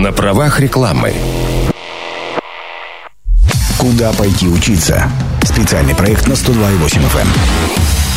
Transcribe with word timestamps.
на 0.00 0.12
правах 0.12 0.60
рекламы. 0.60 1.12
Куда 3.76 4.12
пойти 4.12 4.48
учиться? 4.48 5.10
Специальный 5.44 5.94
проект 5.94 6.26
на 6.26 6.32
102,8 6.32 7.02
FM. 7.12 8.09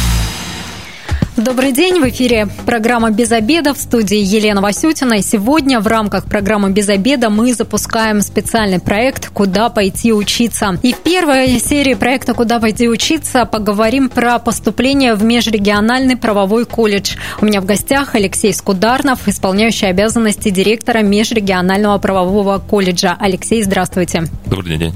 Добрый 1.44 1.74
день, 1.74 2.00
в 2.00 2.08
эфире 2.08 2.48
программа 2.66 3.12
«Без 3.12 3.34
обеда» 3.34 3.74
в 3.74 3.78
студии 3.78 4.18
Елена 4.18 4.62
Васютина. 4.62 5.16
И 5.16 5.22
сегодня 5.22 5.82
в 5.82 5.88
рамках 5.88 6.24
программы 6.24 6.72
«Без 6.72 6.88
обеда» 6.88 7.30
мы 7.30 7.54
запускаем 7.54 8.22
специальный 8.22 8.80
проект 8.80 9.28
«Куда 9.28 9.68
пойти 9.68 10.14
учиться». 10.14 10.80
И 10.82 10.94
в 10.94 11.00
первой 11.00 11.60
серии 11.60 11.96
проекта 11.96 12.34
«Куда 12.34 12.62
пойти 12.62 12.88
учиться» 12.88 13.44
поговорим 13.44 14.08
про 14.08 14.40
поступление 14.40 15.16
в 15.16 15.24
межрегиональный 15.26 16.16
правовой 16.16 16.66
колледж. 16.66 17.18
У 17.42 17.46
меня 17.46 17.60
в 17.60 17.66
гостях 17.66 18.16
Алексей 18.16 18.54
Скударнов, 18.54 19.28
исполняющий 19.28 19.88
обязанности 19.88 20.50
директора 20.50 21.00
межрегионального 21.00 21.98
правового 21.98 22.58
колледжа. 22.60 23.18
Алексей, 23.20 23.62
здравствуйте. 23.64 24.24
Добрый 24.46 24.78
день. 24.78 24.94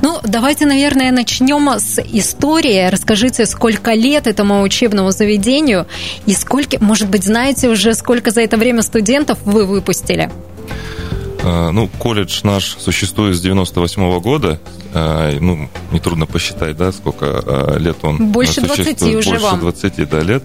Ну, 0.00 0.20
давайте, 0.22 0.64
наверное, 0.64 1.10
начнем 1.10 1.68
с 1.76 1.98
истории. 1.98 2.88
Расскажите, 2.88 3.46
сколько 3.46 3.94
лет 3.94 4.28
этому 4.28 4.62
учебному 4.62 5.10
заведению 5.10 5.71
обучению. 5.72 5.86
И 6.26 6.34
сколько, 6.34 6.82
может 6.82 7.08
быть, 7.08 7.24
знаете 7.24 7.68
уже, 7.68 7.94
сколько 7.94 8.30
за 8.30 8.42
это 8.42 8.56
время 8.56 8.82
студентов 8.82 9.38
вы 9.44 9.66
выпустили? 9.66 10.30
А, 11.44 11.70
ну, 11.70 11.88
колледж 11.98 12.40
наш 12.44 12.76
существует 12.78 13.36
с 13.36 13.40
98 13.40 14.02
-го 14.02 14.20
года. 14.20 14.60
А, 14.94 15.32
ну, 15.40 15.68
нетрудно 15.90 16.26
посчитать, 16.26 16.76
да, 16.76 16.92
сколько 16.92 17.26
а, 17.26 17.78
лет 17.78 17.96
он 18.02 18.30
Больше 18.30 18.60
20 18.60 19.02
уже 19.02 19.12
Больше 19.14 19.38
вам. 19.38 19.60
20 19.60 20.08
да, 20.08 20.20
лет. 20.20 20.44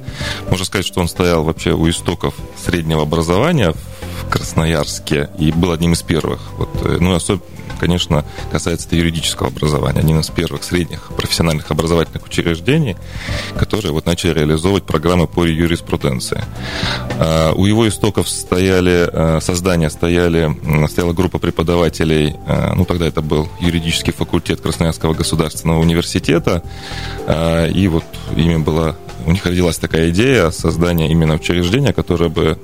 Можно 0.50 0.66
сказать, 0.66 0.86
что 0.86 1.02
он 1.02 1.08
стоял 1.08 1.44
вообще 1.44 1.72
у 1.74 1.88
истоков 1.90 2.34
среднего 2.66 3.04
образования 3.04 3.74
в 4.22 4.30
Красноярске 4.30 5.30
и 5.38 5.52
был 5.52 5.72
одним 5.72 5.94
из 5.94 6.02
первых. 6.02 6.40
Вот, 6.58 6.70
э, 6.84 6.98
ну, 7.00 7.14
особенно 7.14 7.42
конечно, 7.80 8.26
касается 8.52 8.96
юридического 8.96 9.50
образования. 9.50 10.00
Один 10.00 10.20
из 10.20 10.30
первых 10.30 10.64
средних 10.64 11.12
профессиональных 11.16 11.72
образовательных 11.72 12.26
учреждений, 12.26 12.96
которые 13.58 13.92
вот 13.92 14.06
начали 14.06 14.34
реализовывать 14.34 14.84
программы 14.84 15.28
по 15.28 15.46
юриспруденции. 15.46 16.44
А, 17.20 17.54
у 17.54 17.66
его 17.66 17.88
истоков 17.88 18.30
стояли, 18.30 19.08
а, 19.12 19.40
создания 19.42 19.90
стояли, 19.90 20.58
стояла 20.88 21.14
группа 21.14 21.40
преподавателей, 21.40 22.36
а, 22.46 22.74
ну, 22.76 22.86
тогда 22.86 23.08
это 23.08 23.22
был 23.22 23.50
юридический 23.60 24.14
факультет 24.14 24.62
Красноярского 24.62 25.14
государственного 25.14 25.80
университета, 25.80 26.64
и 27.28 27.88
вот 27.88 28.04
ими 28.36 28.58
была 28.58 28.96
у 29.26 29.32
них 29.32 29.46
родилась 29.46 29.78
такая 29.78 30.10
идея 30.10 30.52
создания 30.52 31.12
именно 31.12 31.36
учреждения, 31.36 31.94
которое 31.94 32.30
бы 32.30 32.58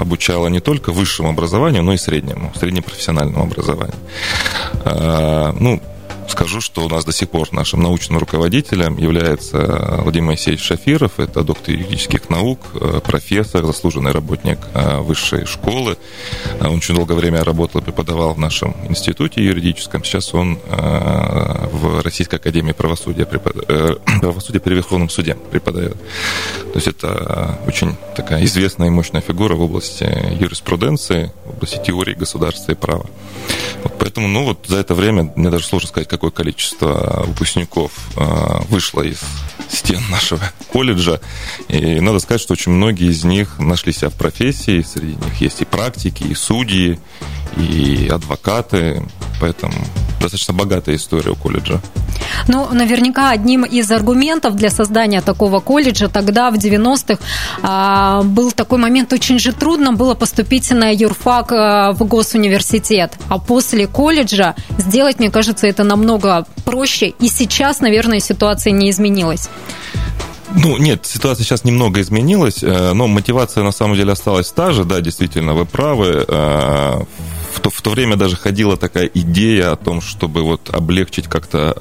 обучала 0.00 0.48
не 0.48 0.60
только 0.60 0.92
высшему 0.92 1.30
образованию, 1.30 1.82
но 1.82 1.92
и 1.92 1.96
среднему, 1.96 2.52
среднепрофессиональному 2.54 3.44
образованию. 3.44 3.96
А, 4.84 5.52
ну, 5.58 5.80
Скажу, 6.28 6.60
что 6.60 6.84
у 6.84 6.88
нас 6.88 7.04
до 7.04 7.12
сих 7.12 7.30
пор 7.30 7.52
нашим 7.52 7.82
научным 7.82 8.18
руководителем 8.18 8.98
является 8.98 10.00
Владимир 10.02 10.28
Моисеевич 10.28 10.62
Шафиров. 10.62 11.18
Это 11.18 11.42
доктор 11.42 11.74
юридических 11.74 12.28
наук, 12.28 12.60
э, 12.74 13.00
профессор, 13.04 13.64
заслуженный 13.64 14.12
работник 14.12 14.58
э, 14.74 14.98
высшей 15.00 15.46
школы. 15.46 15.96
Он 16.60 16.76
очень 16.76 16.94
долгое 16.94 17.14
время 17.14 17.42
работал 17.42 17.80
и 17.80 17.84
преподавал 17.84 18.34
в 18.34 18.38
нашем 18.38 18.76
институте 18.88 19.42
юридическом. 19.42 20.04
Сейчас 20.04 20.34
он 20.34 20.58
э, 20.66 21.68
в 21.72 22.02
Российской 22.02 22.36
академии 22.36 22.72
правосудия, 22.72 23.24
правосудия 24.20 24.60
при 24.60 24.74
Верховном 24.74 25.08
суде 25.08 25.34
преподает. 25.34 25.94
То 25.94 26.74
есть 26.74 26.88
это 26.88 27.58
очень 27.66 27.96
такая 28.14 28.44
известная 28.44 28.88
и 28.88 28.90
мощная 28.90 29.22
фигура 29.22 29.54
в 29.54 29.62
области 29.62 30.04
юриспруденции, 30.38 31.32
в 31.46 31.56
области 31.56 31.80
теории 31.84 32.14
государства 32.14 32.72
и 32.72 32.74
права. 32.74 33.06
Вот 33.82 33.94
поэтому, 33.98 34.28
ну 34.28 34.44
вот 34.44 34.66
за 34.66 34.78
это 34.78 34.94
время, 34.94 35.32
мне 35.36 35.50
даже 35.50 35.64
сложно 35.64 35.88
сказать, 35.88 36.08
какое 36.08 36.30
количество 36.30 37.24
выпускников 37.26 37.92
а, 38.16 38.62
вышло 38.68 39.02
из 39.02 39.20
стен 39.68 40.00
нашего 40.10 40.42
колледжа. 40.72 41.20
И 41.68 42.00
надо 42.00 42.18
сказать, 42.18 42.40
что 42.40 42.54
очень 42.54 42.72
многие 42.72 43.10
из 43.10 43.24
них 43.24 43.58
нашли 43.58 43.92
себя 43.92 44.10
в 44.10 44.14
профессии. 44.14 44.82
Среди 44.82 45.14
них 45.16 45.40
есть 45.40 45.60
и 45.62 45.64
практики, 45.64 46.24
и 46.24 46.34
судьи, 46.34 46.98
и 47.56 48.08
адвокаты. 48.08 49.02
Поэтому 49.40 49.74
достаточно 50.20 50.54
богатая 50.54 50.96
история 50.96 51.30
у 51.30 51.36
колледжа. 51.36 51.80
Ну, 52.46 52.68
наверняка 52.72 53.30
одним 53.30 53.64
из 53.64 53.90
аргументов 53.90 54.56
для 54.56 54.70
создания 54.70 55.20
такого 55.20 55.60
колледжа 55.60 56.08
тогда, 56.08 56.50
в 56.50 56.54
90-х, 56.54 57.18
а, 57.62 58.22
был 58.22 58.52
такой 58.52 58.78
момент, 58.78 59.12
очень 59.12 59.38
же 59.38 59.52
трудно 59.52 59.92
было 59.92 60.14
поступить 60.14 60.70
на 60.70 60.90
юрфак 60.90 61.52
а, 61.52 61.92
в 61.92 62.04
госуниверситет. 62.04 63.12
А 63.28 63.38
после 63.38 63.86
колледжа 63.86 64.54
сделать, 64.78 65.18
мне 65.18 65.30
кажется, 65.30 65.66
это 65.66 65.84
намного 65.84 66.46
проще. 66.64 67.08
И 67.08 67.28
сейчас, 67.28 67.80
наверное, 67.80 68.20
ситуация 68.20 68.72
не 68.72 68.90
изменилась. 68.90 69.48
Ну, 70.54 70.76
нет, 70.78 71.04
ситуация 71.06 71.44
сейчас 71.44 71.64
немного 71.64 72.00
изменилась, 72.00 72.62
э, 72.62 72.92
но 72.92 73.06
мотивация 73.06 73.62
на 73.62 73.72
самом 73.72 73.96
деле 73.96 74.12
осталась 74.12 74.50
та 74.50 74.72
же, 74.72 74.84
да, 74.84 75.00
действительно, 75.00 75.54
вы 75.54 75.66
правы. 75.66 76.26
То, 77.68 77.70
в 77.70 77.82
то 77.82 77.90
время 77.90 78.16
даже 78.16 78.36
ходила 78.36 78.76
такая 78.76 79.10
идея 79.12 79.72
о 79.72 79.76
том, 79.76 80.00
чтобы 80.00 80.42
вот 80.42 80.70
облегчить 80.72 81.26
как-то 81.26 81.74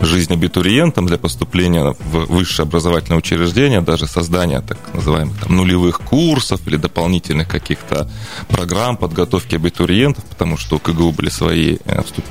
э, 0.00 0.04
жизнь 0.04 0.32
абитуриентам 0.32 1.06
для 1.06 1.16
поступления 1.16 1.94
в 1.98 2.26
высшее 2.26 2.66
образовательное 2.66 3.18
учреждение, 3.18 3.80
даже 3.80 4.06
создание 4.06 4.60
так 4.60 4.78
называемых 4.92 5.38
там, 5.40 5.56
нулевых 5.56 6.00
курсов 6.00 6.60
или 6.66 6.76
дополнительных 6.76 7.48
каких-то 7.48 8.10
программ 8.48 8.98
подготовки 8.98 9.54
абитуриентов, 9.54 10.24
потому 10.24 10.58
что 10.58 10.76
у 10.76 10.78
КГУ 10.78 11.12
были 11.12 11.30
свои 11.30 11.78
э, 11.84 12.02
вступ, 12.02 12.24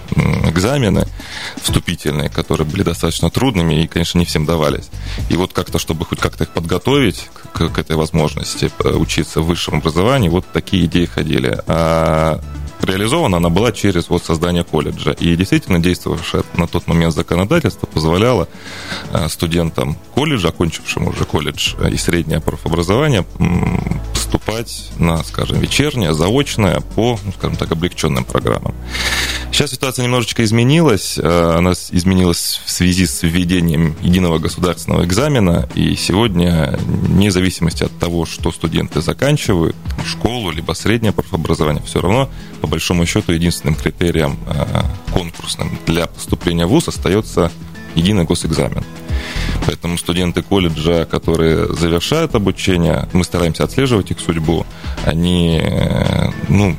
экзамены 0.46 1.08
вступительные, 1.62 2.30
которые 2.30 2.68
были 2.68 2.84
достаточно 2.84 3.32
трудными 3.32 3.84
и, 3.84 3.88
конечно, 3.88 4.20
не 4.20 4.26
всем 4.26 4.46
давались. 4.46 4.90
И 5.30 5.36
вот 5.36 5.54
как-то, 5.54 5.80
чтобы 5.80 6.06
хоть 6.06 6.20
как-то 6.20 6.44
их 6.44 6.52
подготовить 6.52 7.30
к, 7.52 7.70
к 7.70 7.80
этой 7.80 7.96
возможности 7.96 8.72
э, 8.84 8.90
учиться 8.90 9.42
в 9.42 9.48
высшем 9.48 9.78
образовании, 9.78 10.30
вот 10.30 10.46
такие 10.54 10.86
идеи 10.86 11.06
ходили. 11.06 11.58
А 11.66 12.40
реализована 12.84 13.38
она 13.38 13.50
была 13.50 13.72
через 13.72 14.10
вот 14.10 14.24
создание 14.24 14.64
колледжа. 14.64 15.12
И 15.12 15.36
действительно 15.36 15.80
действовавшее 15.80 16.44
на 16.56 16.68
тот 16.68 16.88
момент 16.88 17.14
законодательство 17.14 17.88
позволяло 17.88 18.48
э, 19.12 19.28
студентам 19.30 19.98
колледжа, 20.14 20.50
окончившим 20.50 21.08
уже 21.08 21.26
колледж 21.26 21.76
и 21.92 21.98
среднее 21.98 22.40
профобразование, 22.40 23.26
поступать 24.14 24.92
на, 24.98 25.24
скажем, 25.24 25.60
вечернее, 25.60 26.14
заочное 26.14 26.82
по, 26.96 27.20
ну, 27.24 27.32
скажем 27.38 27.58
так, 27.58 27.72
облегченным 27.72 28.26
программам. 28.26 28.76
Сейчас 29.52 29.72
ситуация 29.72 30.04
немножечко 30.04 30.44
изменилась. 30.44 31.18
Э, 31.18 31.56
она 31.58 31.72
изменилась 31.72 32.62
в 32.66 32.72
связи 32.72 33.06
с 33.06 33.24
введением 33.24 33.96
единого 34.02 34.38
государственного 34.38 35.04
экзамена. 35.06 35.68
И 35.76 35.96
сегодня, 35.96 36.78
вне 36.80 37.32
зависимости 37.32 37.84
от 37.84 37.98
того, 37.98 38.26
что 38.26 38.52
студенты 38.52 39.02
заканчивают, 39.02 39.76
школу, 40.06 40.52
либо 40.52 40.74
среднее 40.74 41.12
профобразование, 41.12 41.84
все 41.84 42.00
равно, 42.00 42.30
по 42.62 42.68
большому 42.70 43.06
счету, 43.06 43.32
единственным 43.32 43.76
критерием 43.76 44.38
э, 44.48 44.66
конкурсным 45.14 45.78
для 45.86 46.08
поступления 46.08 46.66
в 46.66 46.70
ВУЗ 46.70 46.90
остается 46.90 47.52
единый 47.96 48.24
госэкзамен. 48.24 48.84
Поэтому 49.66 49.98
студенты 49.98 50.42
колледжа, 50.42 51.06
которые 51.06 51.68
завершают 51.74 52.36
обучение, 52.36 53.08
мы 53.14 53.24
стараемся 53.24 53.64
отслеживать 53.64 54.12
их 54.12 54.20
судьбу, 54.20 54.66
они, 55.06 55.60
э, 55.62 56.30
ну, 56.48 56.76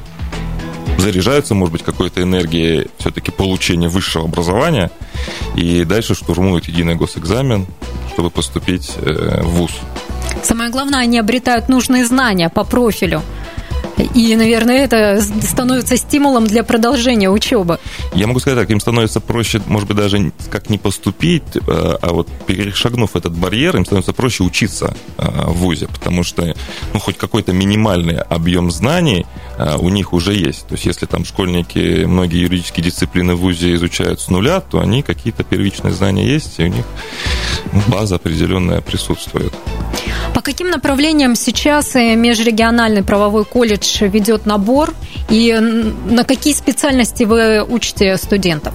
заряжаются, 0.99 1.55
может 1.55 1.73
быть, 1.73 1.83
какой-то 1.83 2.22
энергией 2.22 2.89
все-таки 2.99 3.31
получения 3.31 3.89
высшего 3.89 4.25
образования 4.25 4.91
и 5.57 5.84
дальше 5.84 6.15
штурмуют 6.15 6.69
единый 6.69 6.95
госэкзамен, 6.95 7.67
чтобы 8.12 8.31
поступить 8.31 8.93
э, 8.97 9.43
в 9.43 9.49
ВУЗ. 9.49 9.72
Самое 10.43 10.71
главное, 10.71 11.01
они 11.01 11.19
обретают 11.19 11.69
нужные 11.69 12.05
знания 12.05 12.49
по 12.49 12.65
профилю. 12.65 13.22
И, 14.15 14.37
наверное, 14.37 14.84
это 14.84 15.21
становится 15.42 15.97
стимулом 15.97 16.47
для 16.47 16.65
продолжения 16.65 17.30
учебы. 17.30 17.78
Я 18.15 18.27
могу 18.27 18.41
сказать 18.41 18.59
так, 18.59 18.71
им 18.71 18.80
становится 18.80 19.21
проще, 19.21 19.60
может 19.66 19.89
быть, 19.89 19.97
даже 19.97 20.33
как 20.51 20.71
не 20.71 20.78
поступить, 20.78 21.42
э, 21.54 21.60
а 21.66 22.13
вот 22.13 22.28
перешагнув 22.47 23.16
этот 23.16 23.33
барьер, 23.33 23.77
им 23.77 23.84
становится 23.84 24.13
проще 24.13 24.45
учиться 24.45 24.95
э, 25.19 25.25
в 25.47 25.59
ВУЗе, 25.59 25.89
потому 25.89 26.22
что 26.22 26.54
ну, 26.92 27.01
хоть 27.01 27.16
какой-то 27.16 27.53
минимальный 27.53 28.19
объем 28.19 28.71
знаний 28.71 29.27
э, 29.59 29.77
у 29.77 29.89
них 29.89 30.13
уже 30.13 30.34
есть. 30.34 30.66
То 30.66 30.75
есть 30.75 30.86
если 30.86 31.07
там 31.07 31.25
школьники 31.25 32.04
многие 32.04 32.41
юридические 32.41 32.84
дисциплины 32.84 33.34
в 33.34 33.41
ВУЗе 33.41 33.75
изучают 33.75 34.21
с 34.21 34.28
нуля, 34.28 34.60
то 34.60 34.80
они 34.80 35.03
какие-то 35.03 35.45
первичные 35.45 35.92
знания 35.92 36.27
есть, 36.27 36.59
и 36.59 36.65
у 36.65 36.69
них 36.69 36.84
база 37.89 38.16
определенная 38.16 38.80
присутствует. 38.80 39.53
По 40.34 40.41
каким 40.43 40.71
направлениям 40.71 41.34
сейчас 41.34 41.95
межрегиональный 41.95 43.03
правовой 43.03 43.45
колледж 43.45 44.05
ведет 44.05 44.47
набор 44.47 44.95
и 45.28 45.53
на 45.55 46.25
какие 46.25 46.55
специальности 46.55 47.25
вы 47.25 47.63
учите 47.65 48.17
студентов? 48.17 48.75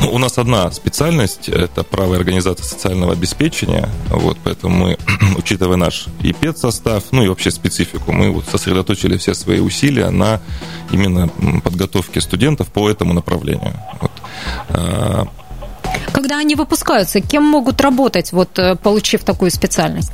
Ну, 0.00 0.12
у 0.12 0.18
нас 0.18 0.38
одна 0.38 0.70
специальность– 0.70 1.48
это 1.50 1.82
право 1.82 2.16
организации 2.16 2.64
социального 2.64 3.12
обеспечения. 3.12 3.88
Вот, 4.10 4.36
поэтому 4.42 4.76
мы, 4.76 4.98
учитывая 5.38 5.76
наш 5.76 6.06
и 6.20 6.32
педсостав, 6.32 7.04
ну 7.12 7.22
и 7.22 7.28
вообще 7.28 7.50
специфику, 7.50 8.12
мы 8.12 8.30
вот 8.30 8.44
сосредоточили 8.46 9.16
все 9.16 9.34
свои 9.34 9.60
усилия 9.60 10.10
на 10.10 10.40
именно 10.90 11.28
подготовке 11.62 12.20
студентов 12.20 12.68
по 12.68 12.90
этому 12.90 13.12
направлению. 13.12 13.72
Вот. 14.00 14.12
Когда 16.12 16.38
они 16.38 16.54
выпускаются, 16.54 17.20
кем 17.20 17.44
могут 17.44 17.80
работать, 17.80 18.32
вот, 18.32 18.58
э, 18.58 18.76
получив 18.76 19.24
такую 19.24 19.50
специальность? 19.50 20.12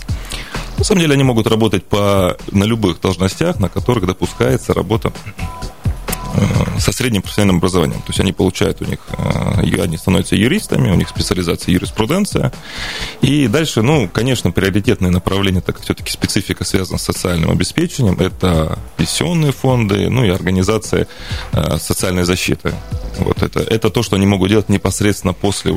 На 0.79 0.85
самом 0.85 1.03
деле 1.03 1.15
они 1.15 1.25
могут 1.25 1.47
работать 1.47 1.85
по, 1.85 2.37
на 2.53 2.65
любых 2.65 3.01
должностях, 3.01 3.61
на 3.61 3.69
которых 3.69 4.07
допускается 4.07 4.73
работа 4.73 5.13
со 6.81 6.93
средним 6.93 7.23
профессиональным 7.23 7.57
образованием. 7.59 8.01
То 8.01 8.09
есть 8.09 8.21
они 8.21 8.33
получают 8.33 8.81
у 8.81 8.85
них, 8.85 8.99
э, 9.17 9.81
они 9.83 9.97
становятся 9.97 10.37
юристами, 10.37 10.91
у 10.91 10.95
них 10.95 11.09
специализация 11.09 11.73
юриспруденция. 11.73 12.53
И 13.21 13.49
дальше, 13.49 13.83
ну, 13.83 14.09
конечно, 14.09 14.51
приоритетные 14.51 15.11
направления, 15.11 15.61
так 15.61 15.77
как 15.77 15.85
все-таки 15.85 16.11
специфика 16.11 16.65
связана 16.65 16.99
с 16.99 17.03
социальным 17.03 17.51
обеспечением, 17.51 18.19
это 18.19 18.79
пенсионные 18.97 19.53
фонды, 19.53 20.09
ну 20.09 20.25
и 20.25 20.31
организация 20.31 21.07
э, 21.53 21.79
социальной 21.79 22.25
защиты. 22.25 22.75
Вот 23.19 23.43
это, 23.43 23.61
это 23.61 23.91
то, 23.91 24.03
что 24.03 24.17
они 24.17 24.27
могут 24.27 24.49
делать 24.49 24.69
непосредственно 24.69 25.35
после 25.35 25.75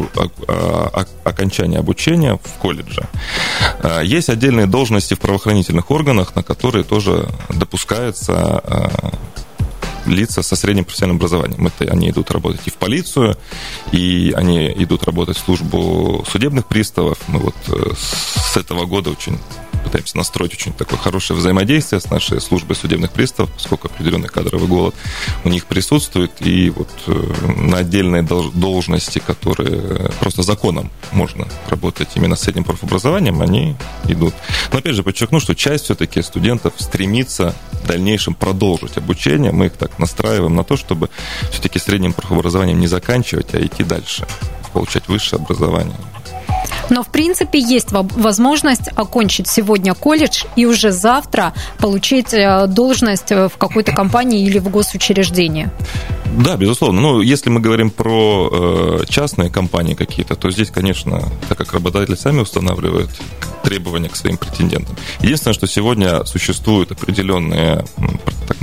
окончания 1.23 1.79
обучения 1.79 2.39
в 2.41 2.59
колледже. 2.59 3.07
Есть 4.03 4.29
отдельные 4.29 4.67
должности 4.67 5.13
в 5.13 5.19
правоохранительных 5.19 5.91
органах, 5.91 6.35
на 6.35 6.43
которые 6.43 6.83
тоже 6.83 7.27
допускается 7.49 8.63
лица 10.05 10.41
со 10.41 10.55
средним 10.55 10.85
профессиональным 10.85 11.17
образованием. 11.17 11.67
Это 11.67 11.91
они 11.91 12.09
идут 12.09 12.31
работать 12.31 12.61
и 12.65 12.69
в 12.69 12.75
полицию, 12.75 13.37
и 13.91 14.33
они 14.35 14.71
идут 14.71 15.03
работать 15.03 15.37
в 15.37 15.45
службу 15.45 16.25
судебных 16.29 16.65
приставов. 16.65 17.17
Мы 17.27 17.39
вот 17.39 17.55
э, 17.67 17.93
с 17.95 18.57
этого 18.57 18.85
года 18.85 19.11
очень 19.11 19.37
пытаемся 19.83 20.17
настроить 20.17 20.53
очень 20.53 20.73
такое 20.73 20.99
хорошее 20.99 21.37
взаимодействие 21.37 21.99
с 21.99 22.09
нашей 22.09 22.39
службой 22.41 22.75
судебных 22.75 23.11
приставов, 23.11 23.51
поскольку 23.51 23.87
определенный 23.87 24.29
кадровый 24.29 24.67
голод 24.67 24.95
у 25.43 25.49
них 25.49 25.65
присутствует, 25.65 26.31
и 26.39 26.69
вот 26.69 26.89
э, 27.07 27.33
на 27.57 27.77
отдельные 27.77 28.23
должности, 28.23 29.19
которые 29.19 30.11
просто 30.19 30.43
законом 30.43 30.89
можно 31.11 31.47
работать 31.69 32.09
именно 32.15 32.35
с 32.35 32.41
средним 32.41 32.63
профобразованием, 32.63 33.41
они 33.41 33.75
идут. 34.07 34.33
Но 34.71 34.79
опять 34.79 34.95
же 34.95 35.03
подчеркну, 35.03 35.39
что 35.39 35.55
часть 35.55 35.85
все-таки 35.85 36.21
студентов 36.21 36.73
стремится 36.77 37.55
в 37.71 37.87
дальнейшем 37.87 38.35
продолжить 38.35 38.97
обучение. 38.97 39.51
Мы 39.51 39.67
их 39.67 39.73
так 39.73 39.99
настраиваем 39.99 40.55
на 40.55 40.63
то, 40.63 40.77
чтобы 40.77 41.09
все-таки 41.51 41.79
средним 41.79 42.13
профобразованием 42.13 42.79
не 42.79 42.87
заканчивать, 42.87 43.53
а 43.53 43.65
идти 43.65 43.83
дальше, 43.83 44.25
получать 44.73 45.07
высшее 45.07 45.41
образование. 45.41 45.97
Но, 46.89 47.03
в 47.03 47.07
принципе, 47.07 47.59
есть 47.59 47.91
возможность 47.91 48.89
окончить 48.95 49.47
сегодня 49.47 49.93
колледж 49.93 50.43
и 50.55 50.65
уже 50.65 50.91
завтра 50.91 51.53
получить 51.79 52.33
э, 52.33 52.67
должность 52.67 53.31
в 53.31 53.51
какой-то 53.57 53.93
компании 53.93 54.45
или 54.45 54.59
в 54.59 54.69
госучреждении. 54.69 55.69
Да, 56.37 56.57
безусловно. 56.57 57.01
Ну, 57.01 57.21
если 57.21 57.49
мы 57.49 57.59
говорим 57.59 57.89
про 57.89 58.49
э, 58.51 59.05
частные 59.07 59.49
компании 59.49 59.93
какие-то, 59.93 60.35
то 60.35 60.49
здесь, 60.51 60.71
конечно, 60.71 61.21
так 61.47 61.57
как 61.57 61.73
работодатели 61.73 62.15
сами 62.15 62.39
устанавливают 62.39 63.09
требования 63.63 64.09
к 64.09 64.15
своим 64.15 64.37
претендентам. 64.37 64.95
Единственное, 65.21 65.53
что 65.53 65.67
сегодня 65.67 66.25
существуют 66.25 66.91
определенные 66.91 67.85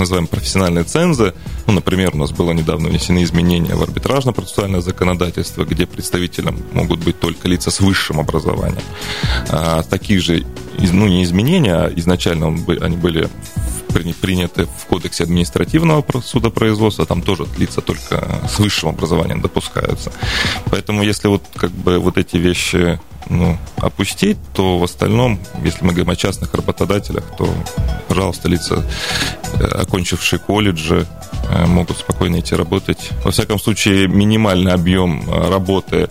так 0.01 0.09
называемые 0.09 0.29
профессиональные 0.29 0.83
цензы. 0.83 1.33
Ну, 1.67 1.73
например, 1.73 2.11
у 2.13 2.17
нас 2.17 2.31
было 2.31 2.53
недавно 2.53 2.89
внесены 2.89 3.21
изменения 3.23 3.75
в 3.75 3.83
арбитражно-процессуальное 3.83 4.81
законодательство, 4.81 5.63
где 5.63 5.85
представителем 5.85 6.59
могут 6.73 7.03
быть 7.03 7.19
только 7.19 7.47
лица 7.47 7.69
с 7.69 7.79
высшим 7.81 8.19
образованием. 8.19 8.81
А, 9.49 9.83
такие 9.83 10.19
же, 10.19 10.43
ну, 10.89 11.07
не 11.07 11.23
изменения, 11.23 11.75
а 11.75 11.91
изначально 11.95 12.47
они 12.81 12.97
были 12.97 13.29
приняты 14.21 14.65
в 14.65 14.85
Кодексе 14.85 15.23
административного 15.23 16.03
судопроизводства, 16.21 17.05
там 17.05 17.21
тоже 17.21 17.45
лица 17.57 17.81
только 17.81 18.41
с 18.49 18.59
высшим 18.59 18.89
образованием 18.89 19.41
допускаются. 19.41 20.11
Поэтому 20.69 21.03
если 21.03 21.27
вот 21.27 21.43
как 21.55 21.71
бы 21.71 21.99
вот 21.99 22.17
эти 22.17 22.37
вещи 22.37 22.99
ну, 23.29 23.57
опустить, 23.77 24.37
то 24.53 24.77
в 24.77 24.83
остальном, 24.83 25.39
если 25.63 25.83
мы 25.83 25.91
говорим 25.91 26.09
о 26.09 26.15
частных 26.15 26.53
работодателях, 26.53 27.23
то, 27.37 27.47
пожалуйста, 28.07 28.49
лица, 28.49 28.83
э, 29.53 29.63
окончившие 29.63 30.39
колледжи, 30.39 31.07
э, 31.49 31.65
могут 31.65 31.97
спокойно 31.97 32.39
идти 32.39 32.55
работать. 32.55 33.09
Во 33.23 33.31
всяком 33.31 33.59
случае, 33.59 34.07
минимальный 34.07 34.73
объем 34.73 35.23
э, 35.27 35.49
работы 35.49 36.09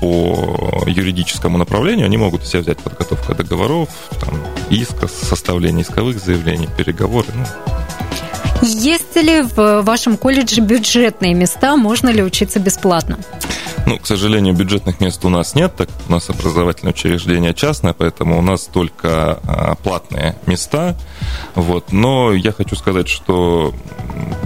по 0.00 0.84
юридическому 0.86 1.58
направлению 1.58 2.06
они 2.06 2.16
могут 2.16 2.46
себе 2.46 2.60
взять 2.60 2.78
подготовка 2.78 3.34
договоров, 3.62 3.88
там, 4.20 4.40
иска, 4.70 5.06
составление 5.08 5.84
исковых 5.84 6.18
заявлений, 6.18 6.68
переговоры. 6.76 7.28
Ну. 7.34 7.44
Есть 8.62 9.16
ли 9.16 9.42
в 9.42 9.82
вашем 9.82 10.16
колледже 10.16 10.60
бюджетные 10.60 11.34
места? 11.34 11.76
Можно 11.76 12.08
ли 12.10 12.22
учиться 12.22 12.58
бесплатно? 12.58 13.18
Ну, 13.86 13.98
к 13.98 14.06
сожалению, 14.06 14.54
бюджетных 14.54 15.00
мест 15.00 15.24
у 15.24 15.28
нас 15.28 15.54
нет, 15.54 15.74
так 15.76 15.88
у 16.08 16.12
нас 16.12 16.30
образовательное 16.30 16.92
учреждение 16.92 17.52
частное, 17.52 17.92
поэтому 17.92 18.38
у 18.38 18.42
нас 18.42 18.64
только 18.72 19.40
а, 19.44 19.74
платные 19.74 20.36
места. 20.46 20.96
Вот. 21.54 21.92
Но 21.92 22.32
я 22.32 22.52
хочу 22.52 22.76
сказать, 22.76 23.08
что 23.08 23.74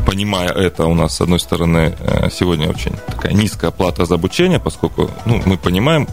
понимая 0.07 0.49
это, 0.49 0.87
у 0.87 0.95
нас, 0.95 1.17
с 1.17 1.21
одной 1.21 1.41
стороны, 1.41 1.95
э, 1.99 2.29
сегодня 2.31 2.69
очень 2.69 2.93
такая 3.07 3.33
низкая 3.33 3.71
плата 3.73 4.07
за 4.07 4.15
обучение, 4.15 4.61
поскольку 4.61 5.11
ну, 5.27 5.43
мы 5.45 5.59
понимаем, 5.59 6.09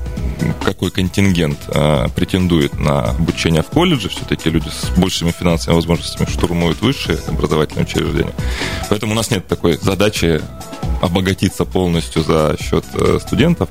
какой 0.64 0.92
контингент 0.92 1.60
э, 1.68 2.08
претендует 2.16 2.78
на 2.80 3.12
обучение 3.12 3.62
в 3.62 3.68
колледже. 3.68 4.10
Все-таки 4.10 4.50
люди 4.50 4.70
с 4.70 4.90
большими 4.98 5.32
финансовыми 5.32 5.78
возможностями 5.78 6.28
штурмуют 6.28 6.82
высшие 6.82 7.20
образовательные 7.28 7.86
учреждения. 7.86 8.34
Поэтому 8.90 9.14
у 9.14 9.16
нас 9.16 9.32
нет 9.32 9.48
такой 9.48 9.78
задачи 9.78 10.42
обогатиться 11.04 11.66
полностью 11.66 12.24
за 12.24 12.56
счет 12.60 12.86
э, 12.94 13.20
студентов. 13.20 13.70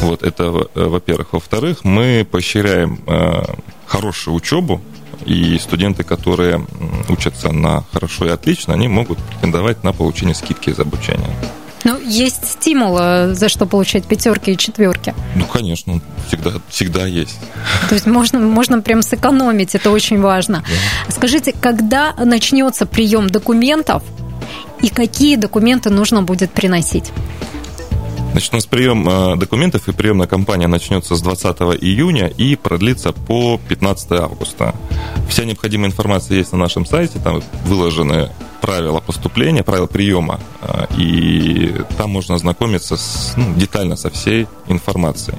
Вот 0.00 0.22
это, 0.22 0.44
э, 0.74 0.84
во-первых. 0.84 1.32
Во-вторых, 1.32 1.84
мы 1.84 2.26
поощряем 2.30 3.00
э, 3.06 3.44
хорошую 3.86 4.34
учебу, 4.34 4.80
и 5.26 5.58
студенты, 5.58 6.02
которые 6.02 6.66
учатся 7.08 7.50
на 7.50 7.84
хорошо 7.92 8.26
и 8.26 8.28
отлично, 8.28 8.74
они 8.74 8.88
могут 8.88 9.18
претендовать 9.18 9.82
на 9.82 9.92
получение 9.92 10.34
скидки 10.34 10.70
за 10.70 10.82
обучение. 10.82 11.30
Ну, 11.84 11.98
есть 12.00 12.44
стимул, 12.44 12.96
за 12.96 13.48
что 13.48 13.64
получать 13.64 14.04
пятерки 14.04 14.52
и 14.52 14.58
четверки. 14.58 15.14
Ну, 15.34 15.46
конечно, 15.46 16.00
всегда, 16.26 16.50
всегда 16.68 17.06
есть. 17.06 17.38
То 17.88 17.94
есть 17.94 18.06
можно, 18.06 18.38
можно 18.40 18.82
прям 18.82 19.02
сэкономить, 19.02 19.74
это 19.74 19.90
очень 19.90 20.20
важно. 20.20 20.62
Да. 21.06 21.12
Скажите, 21.12 21.54
когда 21.58 22.12
начнется 22.18 22.84
прием 22.84 23.28
документов 23.30 24.02
и 24.84 24.90
какие 24.90 25.36
документы 25.36 25.88
нужно 25.88 26.22
будет 26.22 26.50
приносить? 26.52 27.10
Значит, 28.32 28.52
у 28.52 28.56
нас 28.56 28.66
прием 28.66 29.08
э, 29.08 29.36
документов 29.36 29.88
и 29.88 29.92
приемная 29.92 30.26
кампания 30.26 30.66
начнется 30.66 31.14
с 31.16 31.22
20 31.22 31.56
июня 31.80 32.26
и 32.26 32.54
продлится 32.54 33.12
по 33.12 33.58
15 33.68 34.12
августа. 34.12 34.74
Вся 35.30 35.44
необходимая 35.44 35.88
информация 35.88 36.36
есть 36.36 36.52
на 36.52 36.58
нашем 36.58 36.84
сайте, 36.84 37.18
там 37.18 37.42
выложены 37.64 38.28
правила 38.60 39.00
поступления, 39.00 39.62
правила 39.62 39.86
приема, 39.86 40.40
э, 40.60 40.86
и 40.98 41.74
там 41.96 42.10
можно 42.10 42.34
ознакомиться 42.34 42.98
с, 42.98 43.32
ну, 43.36 43.54
детально 43.54 43.96
со 43.96 44.10
всей 44.10 44.48
информацией. 44.66 45.38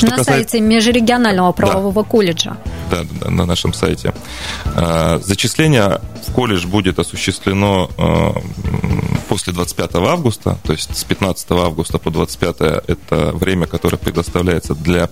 Что 0.00 0.10
на 0.10 0.16
касается... 0.16 0.50
сайте 0.52 0.60
Межрегионального 0.60 1.52
правового 1.52 2.02
да. 2.02 2.08
колледжа. 2.08 2.56
Да, 2.90 3.04
да, 3.20 3.30
на 3.30 3.46
нашем 3.46 3.72
сайте. 3.72 4.12
Зачисление 5.20 6.00
в 6.26 6.32
колледж 6.32 6.66
будет 6.66 6.98
осуществлено 6.98 7.88
после 9.28 9.52
25 9.52 9.94
августа, 9.94 10.58
то 10.64 10.72
есть 10.72 10.96
с 10.96 11.04
15 11.04 11.52
августа 11.52 11.98
по 11.98 12.10
25 12.10 12.56
это 12.88 13.30
время, 13.32 13.66
которое 13.66 13.96
предоставляется 13.96 14.74
для 14.74 15.08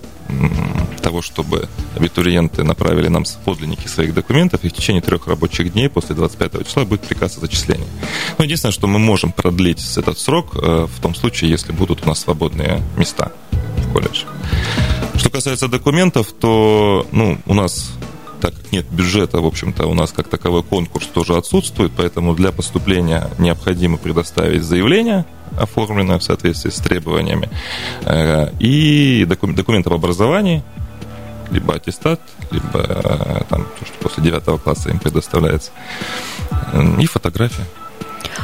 того, 1.01 1.21
чтобы 1.21 1.69
абитуриенты 1.95 2.63
направили 2.63 3.07
нам 3.07 3.23
подлинники 3.45 3.87
своих 3.87 4.13
документов, 4.13 4.59
и 4.63 4.69
в 4.69 4.73
течение 4.73 5.01
трех 5.01 5.27
рабочих 5.27 5.71
дней 5.71 5.89
после 5.89 6.15
25 6.15 6.67
числа 6.67 6.83
будет 6.83 7.01
приказ 7.01 7.37
о 7.37 7.39
зачислении. 7.39 7.87
Но 8.37 8.43
единственное, 8.43 8.73
что 8.73 8.87
мы 8.87 8.99
можем 8.99 9.31
продлить 9.31 9.97
этот 9.97 10.19
срок 10.19 10.55
э, 10.55 10.87
в 10.93 10.99
том 11.01 11.15
случае, 11.15 11.49
если 11.49 11.71
будут 11.71 12.03
у 12.03 12.07
нас 12.07 12.19
свободные 12.19 12.81
места 12.97 13.31
в 13.77 13.93
колледже. 13.93 14.25
Что 15.19 15.29
касается 15.29 15.67
документов, 15.67 16.31
то 16.31 17.05
ну, 17.11 17.37
у 17.45 17.53
нас 17.53 17.91
так 18.39 18.55
как 18.55 18.71
нет 18.71 18.85
бюджета, 18.89 19.41
в 19.41 19.45
общем-то, 19.45 19.85
у 19.85 19.93
нас 19.93 20.13
как 20.13 20.29
таковой 20.29 20.63
конкурс 20.63 21.07
тоже 21.07 21.35
отсутствует, 21.35 21.91
поэтому 21.93 22.33
для 22.33 22.53
поступления 22.53 23.29
необходимо 23.37 23.97
предоставить 23.97 24.63
заявление, 24.63 25.25
оформленное 25.59 26.19
в 26.19 26.23
соответствии 26.23 26.69
с 26.69 26.77
требованиями, 26.77 27.49
э, 28.05 28.53
и 28.59 29.25
документ 29.25 29.87
об 29.87 29.93
образовании, 29.93 30.63
либо 31.51 31.75
аттестат, 31.75 32.21
либо 32.51 32.79
э, 32.79 33.41
там, 33.49 33.65
то, 33.77 33.85
что 33.85 33.95
после 33.99 34.23
девятого 34.23 34.57
класса 34.57 34.89
им 34.89 34.99
предоставляется, 34.99 35.71
и 36.97 37.05
фотография. 37.07 37.65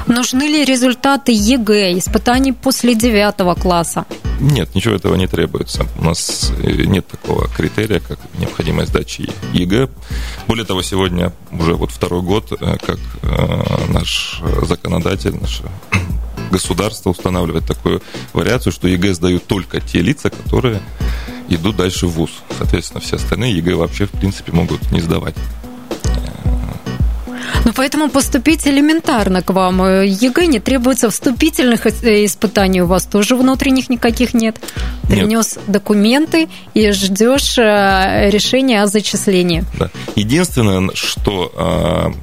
Нужны 0.07 0.43
ли 0.43 0.65
результаты 0.65 1.31
ЕГЭ, 1.31 1.97
испытаний 1.97 2.51
после 2.53 2.95
девятого 2.95 3.55
класса? 3.55 4.05
Нет, 4.39 4.75
ничего 4.75 4.95
этого 4.95 5.15
не 5.15 5.27
требуется. 5.27 5.87
У 5.97 6.03
нас 6.03 6.51
э, 6.61 6.83
нет 6.85 7.07
такого 7.07 7.47
критерия, 7.47 7.99
как 7.99 8.19
необходимость 8.37 8.89
сдачи 8.89 9.29
ЕГЭ. 9.53 9.89
Более 10.47 10.65
того, 10.65 10.81
сегодня 10.81 11.31
уже 11.51 11.73
вот 11.73 11.91
второй 11.91 12.21
год, 12.21 12.51
э, 12.51 12.77
как 12.85 12.99
э, 13.23 13.91
наш 13.91 14.41
законодатель, 14.63 15.35
наше 15.39 15.63
государство 16.51 17.09
устанавливает 17.11 17.65
такую 17.65 18.01
вариацию, 18.33 18.73
что 18.73 18.87
ЕГЭ 18.87 19.13
сдают 19.13 19.45
только 19.45 19.79
те 19.79 20.01
лица, 20.01 20.29
которые 20.29 20.81
идут 21.49 21.77
дальше 21.77 22.07
в 22.07 22.11
ВУЗ. 22.11 22.31
Соответственно, 22.57 22.99
все 22.99 23.15
остальные 23.15 23.55
ЕГЭ 23.57 23.75
вообще, 23.75 24.05
в 24.05 24.11
принципе, 24.11 24.51
могут 24.51 24.91
не 24.91 24.99
сдавать. 24.99 25.35
Ну, 27.65 27.71
поэтому 27.75 28.09
поступить 28.09 28.67
элементарно 28.67 29.41
к 29.41 29.51
вам. 29.51 29.81
ЕГЭ 30.03 30.45
не 30.47 30.59
требуется 30.59 31.09
вступительных 31.09 31.85
э, 31.85 32.25
испытаний. 32.25 32.81
У 32.81 32.87
вас 32.87 33.05
тоже 33.05 33.35
внутренних 33.35 33.89
никаких 33.89 34.33
нет. 34.33 34.57
Принес 35.07 35.57
документы 35.67 36.47
и 36.73 36.91
ждешь 36.91 37.57
э, 37.57 38.29
решения 38.29 38.83
о 38.83 38.87
зачислении. 38.87 39.63
Да. 39.77 39.89
Единственное, 40.15 40.91
что 40.93 41.51
а, 41.55 42.13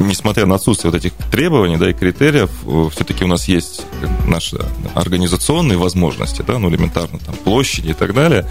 несмотря 0.00 0.46
на 0.46 0.56
отсутствие 0.56 0.90
вот 0.90 0.98
этих 0.98 1.12
требований 1.30 1.76
да, 1.76 1.90
и 1.90 1.92
критериев, 1.92 2.50
все-таки 2.92 3.24
у 3.24 3.26
нас 3.26 3.48
есть 3.48 3.82
наши 4.26 4.58
организационные 4.94 5.78
возможности, 5.78 6.42
да, 6.42 6.58
ну, 6.58 6.70
элементарно, 6.70 7.18
там, 7.18 7.34
площади 7.36 7.90
и 7.90 7.94
так 7.94 8.14
далее. 8.14 8.46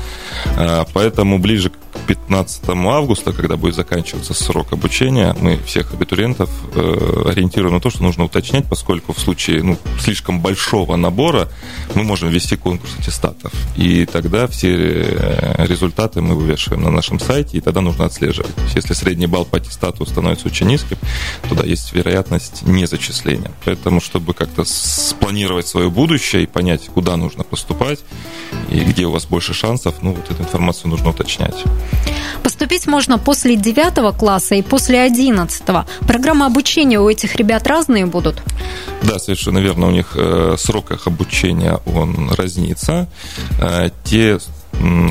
А, 0.57 0.85
поэтому 0.93 1.39
ближе 1.39 1.69
к 1.69 1.88
15 2.09 2.69
августа, 2.69 3.33
когда 3.33 3.55
будет 3.55 3.75
заканчиваться 3.75 4.33
срок 4.33 4.73
обучения, 4.73 5.35
мы 5.39 5.57
всех 5.57 5.93
абитуриентов 5.93 6.49
э, 6.73 7.23
ориентируем 7.27 7.75
на 7.75 7.79
то, 7.79 7.91
что 7.91 8.01
нужно 8.01 8.23
уточнять, 8.23 8.65
поскольку 8.67 9.13
в 9.13 9.19
случае 9.19 9.61
ну, 9.61 9.77
слишком 9.99 10.41
большого 10.41 10.95
набора 10.95 11.49
мы 11.93 12.03
можем 12.03 12.29
ввести 12.29 12.55
конкурс 12.55 12.95
аттестатов. 12.97 13.53
И 13.77 14.07
тогда 14.07 14.47
все 14.47 14.75
э, 14.75 15.65
результаты 15.67 16.21
мы 16.21 16.33
вывешиваем 16.33 16.81
на 16.81 16.89
нашем 16.89 17.19
сайте, 17.19 17.59
и 17.59 17.61
тогда 17.61 17.81
нужно 17.81 18.05
отслеживать. 18.05 18.55
Если 18.73 18.95
средний 18.95 19.27
балл 19.27 19.45
по 19.45 19.57
аттестату 19.57 20.03
становится 20.07 20.47
очень 20.47 20.65
низким, 20.65 20.97
туда 21.47 21.63
есть 21.63 21.93
вероятность 21.93 22.63
незачисления. 22.63 23.51
Поэтому, 23.65 24.01
чтобы 24.01 24.33
как-то 24.33 24.63
спланировать 24.65 25.67
свое 25.67 25.91
будущее 25.91 26.41
и 26.41 26.47
понять, 26.47 26.89
куда 26.91 27.17
нужно 27.17 27.43
поступать 27.43 27.99
и 28.71 28.79
где 28.79 29.05
у 29.05 29.11
вас 29.11 29.27
больше 29.27 29.53
шансов, 29.53 30.01
ну, 30.01 30.13
вот 30.13 30.31
эту 30.31 30.41
информацию 30.41 30.89
нужно 30.89 31.11
уточнять. 31.11 31.63
Поступить 32.43 32.87
можно 32.87 33.17
после 33.17 33.55
9 33.55 34.15
класса 34.17 34.55
и 34.55 34.61
после 34.61 35.01
11. 35.01 35.63
Программы 36.07 36.45
обучения 36.45 36.99
у 36.99 37.09
этих 37.09 37.35
ребят 37.35 37.67
разные 37.67 38.05
будут? 38.05 38.41
Да, 39.03 39.19
совершенно 39.19 39.59
верно. 39.59 39.87
У 39.87 39.91
них 39.91 40.11
э, 40.15 40.55
срок 40.57 40.91
их 40.91 41.07
обучения, 41.07 41.79
он 41.85 42.31
разнится. 42.31 43.07
Э, 43.61 43.89
те 44.03 44.39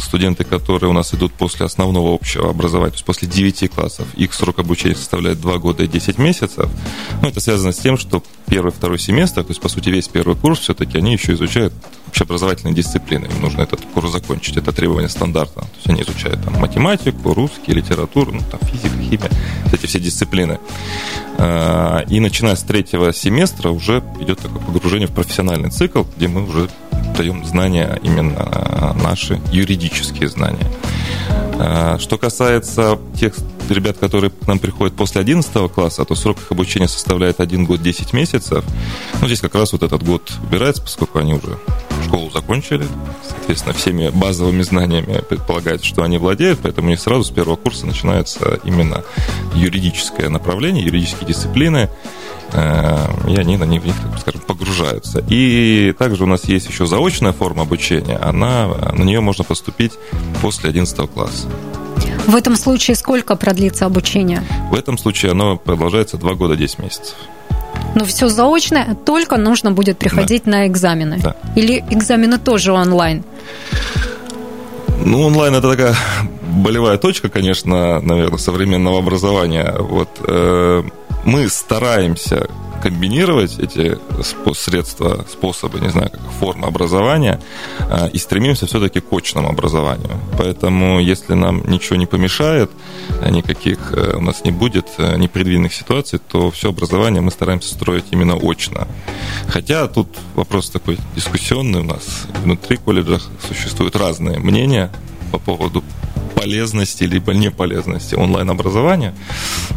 студенты, 0.01 0.45
которые 0.45 0.91
у 0.91 0.93
нас 0.93 1.15
идут 1.15 1.33
после 1.33 1.67
основного 1.67 2.15
общего 2.15 2.51
образования, 2.51 2.91
то 2.91 2.97
есть 2.97 3.05
после 3.05 3.29
9 3.29 3.71
классов, 3.71 4.07
их 4.15 4.33
срок 4.35 4.59
обучения 4.59 4.95
составляет 4.95 5.41
2 5.41 5.59
года 5.59 5.85
и 5.85 5.89
10 5.89 6.19
месяцев. 6.19 6.71
Ну, 7.23 7.29
это 7.29 7.41
связано 7.41 7.73
с 7.73 7.79
тем, 7.79 7.99
что 7.99 8.23
первый, 8.49 8.73
второй 8.73 8.99
семестр, 8.99 9.45
то 9.45 9.51
есть, 9.51 9.61
по 9.61 9.69
сути, 9.69 9.91
весь 9.91 10.09
первый 10.09 10.37
курс, 10.37 10.61
все-таки 10.61 10.99
они 10.99 11.13
еще 11.13 11.33
изучают 11.33 11.73
общеобразовательные 12.09 12.75
дисциплины. 12.75 13.27
Им 13.27 13.43
нужно 13.43 13.63
этот 13.63 13.81
курс 13.95 14.11
закончить. 14.11 14.57
Это 14.57 14.73
требование 14.73 15.09
стандарта. 15.09 15.61
То 15.61 15.69
есть 15.77 15.89
они 15.89 16.03
изучают 16.03 16.43
там, 16.43 16.55
математику, 16.55 17.35
русский, 17.35 17.73
литературу, 17.73 18.33
ну, 18.33 18.41
там, 18.51 18.61
физика, 18.61 18.97
химия, 18.99 19.31
эти 19.73 19.87
все 19.87 20.01
дисциплины. 20.01 20.59
А, 21.37 22.01
и 22.09 22.21
начиная 22.21 22.57
с 22.57 22.63
третьего 22.63 23.13
семестра 23.13 23.71
уже 23.71 24.03
идет 24.21 24.41
такое 24.41 24.61
погружение 24.61 25.07
в 25.07 25.13
профессиональный 25.13 25.71
цикл, 25.71 26.05
где 26.17 26.29
мы 26.29 26.49
уже 26.49 26.69
даем 27.19 27.45
знания, 27.45 27.99
именно 28.05 28.95
наши 29.03 29.41
юридические 29.51 30.29
знания. 30.29 30.67
А, 31.59 31.99
что 31.99 32.17
касается 32.17 32.99
тех 33.19 33.35
ребят, 33.71 33.99
которые 33.99 34.31
к 34.31 34.47
нам 34.47 34.59
приходят 34.59 34.95
после 34.95 35.21
11 35.21 35.73
класса, 35.73 36.05
то 36.05 36.15
срок 36.15 36.39
их 36.39 36.51
обучения 36.51 36.89
составляет 36.89 37.41
1 37.41 37.65
год 37.65 37.83
10 37.83 38.13
месяцев. 38.13 38.65
Ну, 39.21 39.27
здесь 39.27 39.41
как 39.41 39.55
раз 39.55 39.73
вот 39.73 39.83
этот 39.83 40.03
год 40.03 40.33
убирается, 40.43 40.83
поскольку 40.83 41.19
они 41.19 41.35
уже 41.35 41.59
школу 42.09 42.31
закончили, 42.31 42.87
соответственно, 43.29 43.75
всеми 43.75 44.09
базовыми 44.09 44.63
знаниями 44.63 45.23
предполагается, 45.29 45.87
что 45.87 46.03
они 46.03 46.19
владеют, 46.19 46.61
поэтому 46.63 46.89
у 46.89 46.91
них 46.91 47.01
сразу 47.01 47.25
с 47.25 47.31
первого 47.31 47.57
курса 47.57 47.87
начинается 47.87 48.61
именно 48.65 49.05
юридическое 49.55 50.29
направление, 50.31 50.85
юридические 50.85 51.29
дисциплины, 51.29 51.91
э, 52.53 53.29
и 53.29 53.37
они 53.37 53.57
на 53.57 53.65
них, 53.65 53.83
так 53.85 54.21
скажем, 54.21 54.41
погружаются. 54.41 55.25
И 55.29 55.95
также 55.99 56.25
у 56.25 56.27
нас 56.27 56.45
есть 56.45 56.69
еще 56.69 56.87
заочная 56.87 57.33
форма 57.33 57.63
обучения, 57.63 58.17
она, 58.17 58.69
на 58.69 59.03
нее 59.03 59.21
можно 59.21 59.45
поступить 59.45 59.93
после 60.41 60.71
11 60.71 61.11
класса. 61.11 61.49
В 62.29 62.37
этом 62.37 62.57
случае 62.57 62.95
сколько 62.95 63.37
продлится 63.37 63.87
обучение? 63.87 64.43
В 64.71 64.75
этом 64.75 64.99
случае 64.99 65.33
оно 65.33 65.57
продолжается 65.57 66.19
2 66.19 66.35
года 66.35 66.57
10 66.57 66.79
месяцев. 66.79 67.15
Но 67.95 68.05
все 68.05 68.29
заочное, 68.29 68.95
только 69.07 69.39
нужно 69.39 69.73
будет 69.73 69.99
приходить 69.99 70.43
да. 70.45 70.51
на 70.51 70.67
экзамены. 70.67 71.21
Да. 71.23 71.37
Или 71.57 71.83
экзамены 71.89 72.39
тоже 72.39 72.73
онлайн? 72.73 73.25
Ну, 75.07 75.23
онлайн 75.23 75.55
это 75.55 75.71
такая 75.71 75.97
болевая 76.43 76.99
точка, 76.99 77.31
конечно, 77.31 77.99
наверное, 78.03 78.39
современного 78.39 78.99
образования. 78.99 79.75
Вот 79.79 80.11
э, 80.27 80.83
мы 81.25 81.49
стараемся 81.49 82.47
комбинировать 82.83 83.59
эти 83.59 83.99
средства, 84.55 85.25
способы, 85.31 85.81
не 85.81 85.91
знаю, 85.91 86.11
как 86.11 86.21
формы 86.39 86.67
образования, 86.67 87.41
а, 87.81 88.07
и 88.07 88.19
стремимся 88.19 88.67
все-таки 88.67 89.01
к 89.01 89.13
очному 89.13 89.49
образованию. 89.49 90.19
Поэтому, 90.37 91.01
если 91.01 91.35
нам 91.35 91.63
ничего 91.67 91.97
не 91.97 92.07
помешает, 92.07 92.71
а 93.23 93.31
никаких 93.31 93.93
э, 93.93 94.17
у 94.17 94.21
нас 94.21 94.45
не 94.45 94.51
будет 94.51 94.87
э, 94.99 95.17
непредвиденных 95.17 95.75
ситуаций, 95.75 96.19
то 96.19 96.51
все 96.51 96.71
образование 96.71 97.21
мы 97.21 97.31
стараемся 97.31 97.75
строить 97.75 98.05
именно 98.11 98.37
очно. 98.37 98.89
Хотя 99.49 99.87
тут 99.89 100.09
вопрос 100.35 100.71
такой 100.71 100.99
дискуссионный 101.15 101.81
у 101.81 101.85
нас. 101.85 102.27
Внутри 102.43 102.77
колледжа 102.77 103.21
существуют 103.49 103.97
разные 103.97 104.39
мнения 104.39 104.91
по 105.33 105.39
поводу 105.39 105.83
полезности 106.35 107.05
либо 107.05 107.35
неполезности 107.35 108.15
онлайн-образования. 108.15 109.15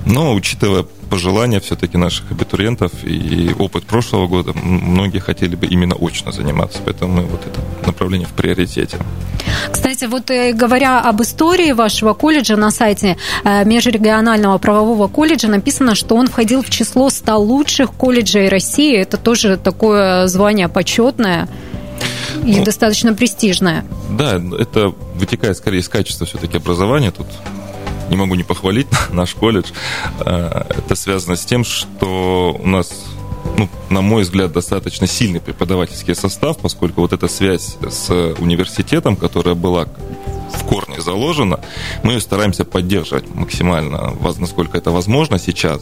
Но, 0.06 0.34
учитывая 0.34 0.86
пожелания 1.12 1.60
все-таки 1.60 1.98
наших 1.98 2.32
абитуриентов 2.32 2.92
и 3.04 3.54
опыт 3.60 3.84
прошлого 3.84 4.28
года, 4.28 4.54
многие 4.54 5.20
хотели 5.20 5.56
бы 5.58 5.68
именно 5.68 5.94
очно 5.94 6.32
заниматься, 6.32 6.80
поэтому 6.86 7.14
мы 7.16 7.24
вот 7.24 7.42
это 7.46 7.60
направление 7.86 8.28
в 8.28 8.32
приоритете. 8.32 8.98
Кстати, 9.70 10.06
вот 10.06 10.32
э, 10.32 10.54
говоря 10.54 11.02
об 11.02 11.22
истории 11.22 11.74
вашего 11.74 12.14
колледжа 12.14 12.56
на 12.56 12.72
сайте 12.72 13.18
э, 13.44 13.66
Межрегионального 13.66 14.58
правового 14.58 15.10
колледжа 15.10 15.50
написано, 15.50 15.96
что 15.96 16.16
он 16.16 16.28
входил 16.28 16.64
в 16.64 16.70
число 16.70 17.10
100 17.10 17.38
лучших 17.40 17.92
колледжей 17.92 18.48
России. 18.48 18.96
Это 18.96 19.18
тоже 19.18 19.58
такое 19.58 20.28
звание 20.28 20.70
почетное 20.70 21.50
и 22.46 22.56
ну, 22.56 22.64
достаточно 22.64 23.14
престижное. 23.14 23.84
Да, 24.10 24.42
это 24.58 24.94
вытекает 25.16 25.58
скорее 25.58 25.80
из 25.80 25.90
качества 25.90 26.26
все-таки 26.26 26.56
образования. 26.56 27.12
Тут 27.12 27.28
не 28.12 28.18
могу 28.18 28.36
не 28.36 28.44
похвалить 28.44 28.88
наш 29.12 29.34
колледж. 29.34 29.72
Э, 30.20 30.66
это 30.70 30.96
связано 30.96 31.36
с 31.36 31.46
тем, 31.46 31.64
что 31.64 32.56
у 32.60 32.68
нас 32.68 33.06
ну, 33.58 33.70
на 33.90 34.02
мой 34.02 34.24
взгляд, 34.24 34.52
достаточно 34.52 35.08
сильный 35.08 35.40
преподавательский 35.40 36.16
состав, 36.16 36.58
поскольку 36.60 37.02
вот 37.02 37.14
эта 37.14 37.28
связь 37.28 37.78
с 37.90 38.10
университетом, 38.40 39.16
которая 39.16 39.56
была 39.56 39.88
в 40.54 40.66
корне 40.66 41.02
заложена, 41.02 41.60
мы 42.04 42.14
ее 42.14 42.22
стараемся 42.22 42.66
поддерживать 42.66 43.26
максимально, 43.34 44.14
насколько 44.38 44.78
это 44.78 44.92
возможно 44.92 45.40
сейчас. 45.40 45.82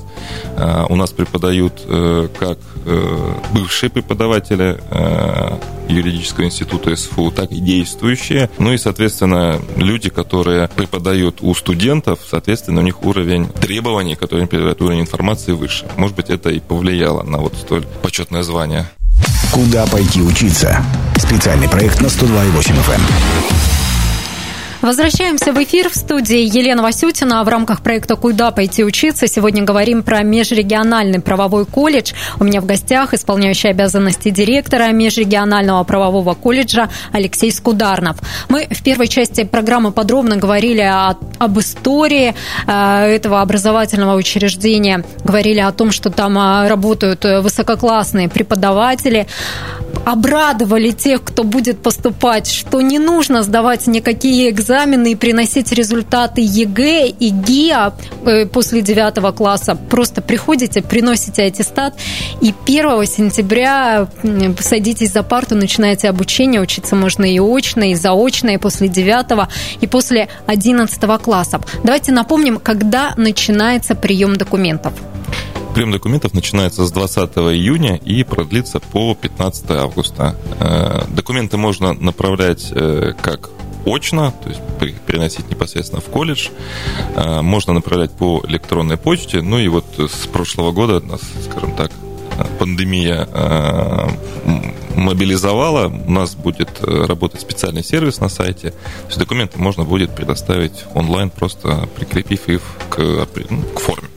Э, 0.56 0.86
у 0.90 0.96
нас 0.96 1.12
преподают 1.12 1.82
э, 1.86 2.28
как 2.40 2.60
э, 2.86 3.34
бывшие 3.54 3.90
преподаватели 3.90 4.80
юридического 5.88 6.46
института 6.46 6.96
СФУ, 6.96 7.32
так 7.32 7.52
и 7.52 7.60
действующие. 7.60 8.50
Ну 8.60 8.74
и, 8.74 8.78
соответственно, 8.78 9.60
люди, 9.76 10.10
которые 10.10 10.68
преподают 10.68 11.40
у 11.42 11.54
студентов, 11.56 12.20
соответственно, 12.30 12.82
у 12.82 12.84
них 12.84 13.04
уровень 13.04 13.48
требований, 13.50 14.16
которые 14.16 14.48
передают, 14.48 14.82
уровень 14.82 15.02
информации 15.02 15.52
выше. 15.52 15.88
Может 15.98 16.16
быть, 16.16 16.30
это 16.30 16.50
и 16.50 16.60
повлияло 16.60 17.24
на 17.24 17.40
вот 17.40 17.56
столь 17.56 17.86
почетное 18.02 18.44
звание. 18.44 18.88
Куда 19.52 19.86
пойти 19.88 20.22
учиться? 20.22 20.84
Специальный 21.18 21.68
проект 21.68 22.02
на 22.02 22.08
102,8 22.08 22.76
FM. 22.86 23.79
Возвращаемся 24.82 25.52
в 25.52 25.62
эфир 25.62 25.90
в 25.90 25.96
студии 25.96 26.38
Елена 26.38 26.82
Васютина. 26.82 27.44
В 27.44 27.50
рамках 27.50 27.82
проекта 27.82 28.16
«Куда 28.16 28.52
пойти 28.52 28.86
учиться» 28.86 29.28
сегодня 29.28 29.64
говорим 29.64 30.04
про 30.04 30.24
межрегиональный 30.24 31.20
правовой 31.20 31.66
колледж. 31.66 32.14
У 32.40 32.46
меня 32.46 32.62
в 32.62 32.66
гостях 32.66 33.14
исполняющий 33.14 33.68
обязанности 33.68 34.30
директора 34.30 34.94
межрегионального 34.94 35.84
правового 35.84 36.34
колледжа 36.34 36.90
Алексей 37.12 37.52
Скударнов. 37.52 38.20
Мы 38.48 38.68
в 38.72 38.82
первой 38.82 39.10
части 39.10 39.44
программы 39.44 39.92
подробно 39.92 40.38
говорили 40.38 40.82
о, 40.82 41.18
об 41.40 41.60
истории 41.60 42.34
э, 42.66 43.16
этого 43.16 43.42
образовательного 43.42 44.16
учреждения, 44.16 45.04
говорили 45.26 45.60
о 45.60 45.74
том, 45.74 45.92
что 45.92 46.10
там 46.10 46.38
э, 46.38 46.70
работают 46.70 47.26
высококлассные 47.26 48.30
преподаватели, 48.30 49.28
обрадовали 50.06 50.92
тех, 50.92 51.24
кто 51.24 51.44
будет 51.44 51.82
поступать, 51.82 52.50
что 52.52 52.82
не 52.82 53.00
нужно 53.00 53.44
сдавать 53.44 53.88
никакие 53.88 54.50
экзамены, 54.50 55.12
и 55.12 55.16
приносить 55.16 55.72
результаты 55.72 56.42
ЕГЭ 56.42 57.08
и 57.08 57.30
ГИА 57.30 57.94
э, 58.26 58.46
после 58.46 58.82
9 58.82 59.36
класса. 59.36 59.76
Просто 59.76 60.22
приходите, 60.22 60.82
приносите 60.82 61.44
аттестат, 61.44 61.96
и 62.42 62.54
1 62.66 63.06
сентября 63.06 64.08
садитесь 64.60 65.14
за 65.14 65.24
парту, 65.24 65.56
начинаете 65.56 66.10
обучение, 66.10 66.62
учиться 66.62 66.96
можно 66.96 67.26
и 67.26 67.40
очно, 67.40 67.92
и 67.92 67.96
заочно, 67.96 68.50
и 68.50 68.58
после 68.58 68.88
9, 68.88 69.50
и 69.82 69.88
после 69.88 70.28
11 70.48 71.22
класса. 71.22 71.62
Давайте 71.84 72.12
напомним, 72.12 72.60
когда 72.60 73.14
начинается 73.18 73.96
прием 73.96 74.36
документов. 74.36 74.94
Прием 75.80 75.94
документов 75.94 76.34
начинается 76.34 76.86
с 76.86 76.92
20 76.92 77.38
июня 77.38 77.96
и 77.96 78.26
продлится 78.26 78.82
по 78.82 79.16
15 79.16 79.72
августа. 79.72 80.36
Э, 80.60 81.06
документы 81.08 81.56
можно 81.56 81.94
направлять 81.94 82.68
э, 82.72 83.14
как 83.22 83.50
очно, 83.86 84.34
то 84.44 84.50
есть 84.50 84.60
переносить 85.08 85.50
непосредственно 85.50 86.02
в 86.02 86.08
колледж. 86.08 86.50
А, 87.16 87.42
можно 87.42 87.72
направлять 87.72 88.12
по 88.12 88.44
электронной 88.46 88.98
почте. 88.98 89.42
Ну 89.42 89.58
и 89.58 89.70
вот 89.70 89.86
с 89.98 90.28
прошлого 90.28 90.74
года 90.74 91.00
нас, 91.00 91.22
скажем 91.50 91.74
так, 91.78 91.94
пандемия 92.60 93.26
мобилизовала, 94.98 95.88
у 95.88 96.12
нас 96.12 96.36
будет 96.36 96.70
э, 96.82 97.06
работать 97.06 97.40
специальный 97.40 97.86
сервис 97.86 98.20
на 98.20 98.28
сайте. 98.28 98.72
То 98.72 99.08
есть 99.08 99.20
документы 99.20 99.58
можно 99.60 99.86
будет 99.86 100.14
предоставить 100.14 100.84
онлайн, 100.94 101.30
просто 101.30 101.88
прикрепив 101.96 102.50
их 102.50 102.62
к, 102.90 102.98
ну, 103.50 103.62
к 103.62 103.80
форме. 103.80 104.09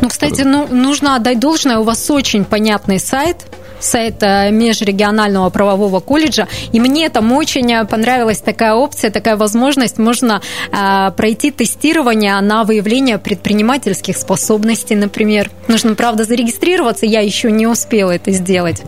Ну, 0.00 0.08
кстати, 0.08 0.42
ну, 0.42 0.66
нужно 0.68 1.16
отдать 1.16 1.40
должное, 1.40 1.78
у 1.78 1.82
вас 1.84 2.10
очень 2.10 2.44
понятный 2.44 2.98
сайт, 2.98 3.36
сайта 3.80 4.50
Межрегионального 4.50 5.50
правового 5.50 6.00
колледжа. 6.00 6.48
И 6.72 6.80
мне 6.80 7.08
там 7.08 7.32
очень 7.32 7.86
понравилась 7.86 8.40
такая 8.40 8.74
опция, 8.74 9.10
такая 9.10 9.36
возможность. 9.36 9.98
Можно 9.98 10.40
э, 10.72 11.10
пройти 11.16 11.50
тестирование 11.50 12.40
на 12.40 12.64
выявление 12.64 13.18
предпринимательских 13.18 14.16
способностей, 14.16 14.94
например. 14.94 15.50
Нужно, 15.68 15.94
правда, 15.94 16.24
зарегистрироваться. 16.24 17.06
Я 17.06 17.20
еще 17.20 17.50
не 17.52 17.66
успела 17.66 18.12
это 18.12 18.30
сделать. 18.32 18.82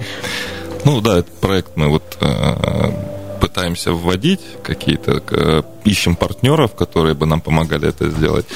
Ну 0.85 1.01
да, 1.01 1.19
этот 1.19 1.35
проект 1.41 1.77
мы 1.77 1.89
вот 1.89 2.17
э, 2.21 2.91
пытаемся 3.41 3.93
вводить 3.93 4.41
какие-то, 4.63 5.23
э, 5.31 5.63
ищем 5.85 6.17
партнеров, 6.17 6.75
которые 6.75 7.15
бы 7.15 7.27
нам 7.27 7.41
помогали 7.41 7.89
это 7.89 8.09
сделать. 8.11 8.47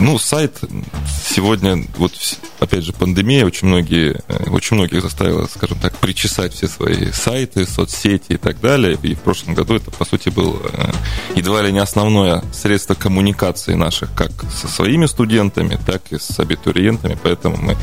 Ну, 0.00 0.18
сайт 0.18 0.60
сегодня, 1.24 1.84
вот 1.96 2.12
опять 2.60 2.84
же, 2.84 2.92
пандемия 2.92 3.44
очень 3.44 3.68
многие, 3.68 4.20
э, 4.28 4.50
очень 4.50 4.76
многих 4.76 5.02
заставила, 5.02 5.46
скажем 5.46 5.78
так, 5.78 5.96
причесать 5.96 6.54
все 6.54 6.68
свои 6.68 7.10
сайты, 7.12 7.66
соцсети 7.66 8.32
и 8.32 8.36
так 8.36 8.60
далее. 8.60 8.98
И 9.02 9.14
в 9.14 9.20
прошлом 9.20 9.54
году 9.54 9.74
это, 9.74 9.90
по 9.90 10.04
сути, 10.04 10.28
был 10.28 10.60
э, 10.62 10.92
едва 11.34 11.62
ли 11.62 11.72
не 11.72 11.78
основное 11.78 12.42
средство 12.52 12.94
коммуникации 12.94 13.74
наших, 13.74 14.14
как 14.14 14.30
со 14.52 14.68
своими 14.68 15.06
студентами, 15.06 15.78
так 15.86 16.02
и 16.10 16.18
с 16.18 16.38
абитуриентами. 16.38 17.18
Поэтому 17.22 17.56
мы 17.56 17.76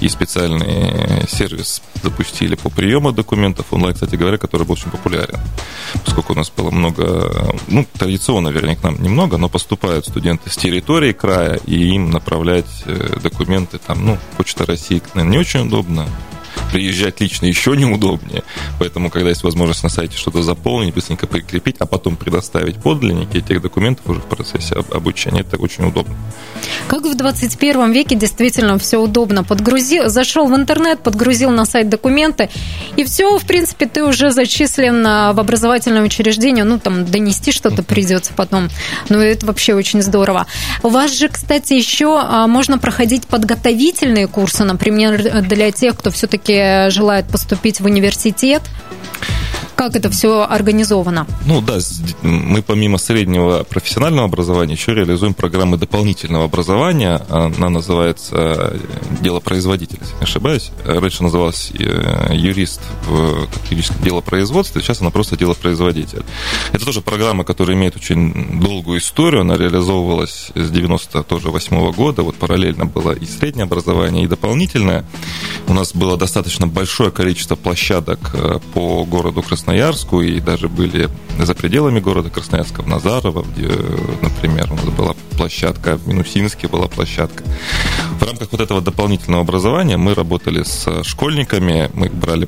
и 0.00 0.08
специальный 0.08 1.26
сервис 1.28 1.82
запустили 2.02 2.54
по 2.54 2.70
приему 2.70 3.12
документов 3.12 3.66
онлайн, 3.70 3.94
кстати 3.94 4.16
говоря, 4.16 4.38
который 4.38 4.66
был 4.66 4.74
очень 4.74 4.90
популярен, 4.90 5.38
поскольку 6.04 6.34
у 6.34 6.36
нас 6.36 6.50
было 6.54 6.70
много, 6.70 7.54
ну, 7.68 7.86
традиционно, 7.98 8.48
вернее, 8.48 8.76
к 8.76 8.82
нам 8.82 9.02
немного, 9.02 9.38
но 9.38 9.48
поступают 9.48 10.06
студенты 10.06 10.50
с 10.50 10.56
территории 10.56 11.12
края, 11.12 11.43
и 11.66 11.94
им 11.94 12.10
направлять 12.10 12.84
э, 12.86 13.18
документы 13.22 13.78
там, 13.78 14.04
ну, 14.04 14.18
Почта 14.36 14.66
России, 14.66 15.02
наверное, 15.14 15.32
не 15.32 15.38
очень 15.38 15.60
удобно, 15.60 16.08
приезжать 16.72 17.20
лично 17.20 17.46
еще 17.46 17.76
неудобнее. 17.76 18.42
Поэтому, 18.78 19.10
когда 19.10 19.30
есть 19.30 19.44
возможность 19.44 19.82
на 19.82 19.88
сайте 19.88 20.16
что-то 20.16 20.42
заполнить, 20.42 20.94
быстренько 20.94 21.26
прикрепить, 21.26 21.76
а 21.78 21.86
потом 21.86 22.16
предоставить 22.16 22.76
подлинники 22.76 23.38
этих 23.38 23.62
документов 23.62 24.08
уже 24.08 24.20
в 24.20 24.24
процессе 24.24 24.74
обучения, 24.92 25.40
это 25.40 25.56
очень 25.56 25.84
удобно. 25.84 26.14
Как 26.88 27.04
в 27.04 27.14
21 27.16 27.92
веке 27.92 28.14
действительно 28.14 28.78
все 28.78 28.98
удобно. 28.98 29.44
Подгрузил, 29.44 30.08
зашел 30.08 30.46
в 30.46 30.54
интернет, 30.54 31.02
подгрузил 31.02 31.50
на 31.50 31.64
сайт 31.64 31.88
документы, 31.88 32.50
и 32.96 33.04
все, 33.04 33.38
в 33.38 33.44
принципе, 33.44 33.86
ты 33.86 34.04
уже 34.04 34.30
зачислен 34.30 35.06
а, 35.06 35.32
в 35.32 35.40
образовательное 35.40 36.02
учреждение. 36.02 36.64
Ну, 36.64 36.78
там, 36.78 37.04
донести 37.04 37.52
что-то 37.52 37.82
придется 37.82 38.32
потом. 38.34 38.68
Ну, 39.08 39.18
это 39.18 39.46
вообще 39.46 39.74
очень 39.74 40.02
здорово. 40.02 40.46
У 40.82 40.88
вас 40.88 41.12
же, 41.16 41.28
кстати, 41.28 41.74
еще 41.74 42.18
а, 42.18 42.46
можно 42.46 42.78
проходить 42.78 43.26
подготовительные 43.26 44.26
курсы, 44.26 44.64
например, 44.64 45.42
для 45.42 45.70
тех, 45.70 45.96
кто 45.96 46.10
все-таки 46.10 46.43
все-таки 46.44 46.90
желают 46.90 47.26
поступить 47.28 47.80
в 47.80 47.86
университет. 47.86 48.62
Как 49.76 49.96
это 49.96 50.08
все 50.08 50.46
организовано? 50.48 51.26
Ну 51.46 51.60
да, 51.60 51.78
мы 52.22 52.62
помимо 52.62 52.96
среднего 52.96 53.64
профессионального 53.64 54.26
образования 54.26 54.74
еще 54.74 54.94
реализуем 54.94 55.34
программы 55.34 55.76
дополнительного 55.78 56.44
образования. 56.44 57.20
Она 57.28 57.70
называется 57.70 58.36
э, 58.36 58.78
«Дело 59.20 59.40
производителя», 59.40 59.98
если 60.00 60.14
не 60.14 60.22
ошибаюсь. 60.22 60.70
Раньше 60.84 61.24
называлась 61.24 61.72
э, 61.76 62.34
«Юрист 62.34 62.80
в 63.08 63.48
юридическом 63.68 64.02
делопроизводстве», 64.04 64.80
сейчас 64.80 65.00
она 65.00 65.10
просто 65.10 65.36
«Дело 65.36 65.54
производителя». 65.54 66.22
Это 66.72 66.84
тоже 66.84 67.00
программа, 67.00 67.42
которая 67.42 67.76
имеет 67.76 67.96
очень 67.96 68.60
долгую 68.60 69.00
историю. 69.00 69.40
Она 69.40 69.56
реализовывалась 69.56 70.52
с 70.54 70.70
98 70.70 71.76
-го 71.76 71.92
года. 71.92 72.22
Вот 72.22 72.36
параллельно 72.36 72.86
было 72.86 73.10
и 73.10 73.26
среднее 73.26 73.64
образование, 73.64 74.24
и 74.24 74.28
дополнительное. 74.28 75.04
У 75.66 75.74
нас 75.74 75.94
было 75.94 76.16
достаточно 76.16 76.68
большое 76.68 77.10
количество 77.10 77.56
площадок 77.56 78.30
э, 78.34 78.60
по 78.72 79.04
городу 79.04 79.42
Краснодар 79.42 79.63
Красноярску 79.64 80.20
и 80.20 80.40
даже 80.40 80.68
были 80.68 81.08
за 81.38 81.54
пределами 81.54 81.98
города 81.98 82.28
Красноярска, 82.28 82.82
в 82.82 82.86
Назарово, 82.86 83.44
где, 83.44 83.70
например, 84.20 84.70
у 84.70 84.74
нас 84.74 84.84
была 84.84 85.14
площадка, 85.38 85.96
в 85.96 86.06
Минусинске 86.06 86.68
была 86.68 86.86
площадка. 86.86 87.42
В 88.20 88.22
рамках 88.22 88.48
вот 88.52 88.60
этого 88.60 88.82
дополнительного 88.82 89.42
образования 89.42 89.96
мы 89.96 90.14
работали 90.14 90.64
с 90.64 91.02
школьниками, 91.02 91.90
мы 91.94 92.10
брали 92.10 92.46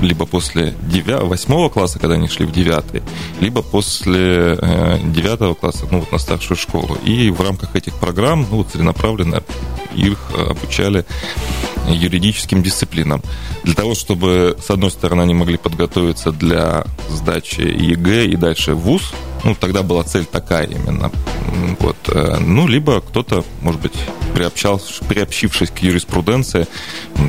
либо 0.00 0.24
после 0.24 0.74
9, 0.90 1.24
8 1.24 1.68
класса, 1.68 1.98
когда 1.98 2.14
они 2.14 2.28
шли 2.28 2.46
в 2.46 2.52
9, 2.52 3.02
либо 3.40 3.60
после 3.60 4.56
9 4.56 5.40
э, 5.40 5.54
класса, 5.54 5.86
ну 5.90 6.00
вот 6.00 6.12
на 6.12 6.18
старшую 6.18 6.56
школу. 6.56 6.96
И 7.04 7.28
в 7.28 7.42
рамках 7.42 7.76
этих 7.76 7.92
программ, 7.94 8.46
ну 8.50 8.64
целенаправленно 8.64 9.42
их 9.94 10.18
обучали 10.34 11.04
юридическим 11.88 12.62
дисциплинам. 12.62 13.22
Для 13.64 13.74
того, 13.74 13.94
чтобы, 13.94 14.56
с 14.64 14.70
одной 14.70 14.90
стороны, 14.90 15.22
они 15.22 15.34
могли 15.34 15.56
подготовиться 15.56 16.32
для 16.32 16.84
сдачи 17.08 17.60
ЕГЭ 17.60 18.26
и 18.26 18.36
дальше 18.36 18.74
ВУЗ, 18.74 19.12
ну, 19.46 19.54
тогда 19.54 19.84
была 19.84 20.02
цель 20.02 20.24
такая 20.24 20.66
именно. 20.66 21.12
Вот. 21.78 21.96
Э, 22.08 22.38
ну, 22.40 22.66
либо 22.66 23.00
кто-то, 23.00 23.44
может 23.62 23.80
быть, 23.80 23.92
приобщал, 24.34 24.82
приобщившись 25.08 25.70
к 25.70 25.78
юриспруденции, 25.78 26.66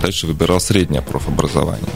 дальше 0.01 0.25
выбирал 0.25 0.59
среднее 0.59 1.03
профобразование. 1.03 1.91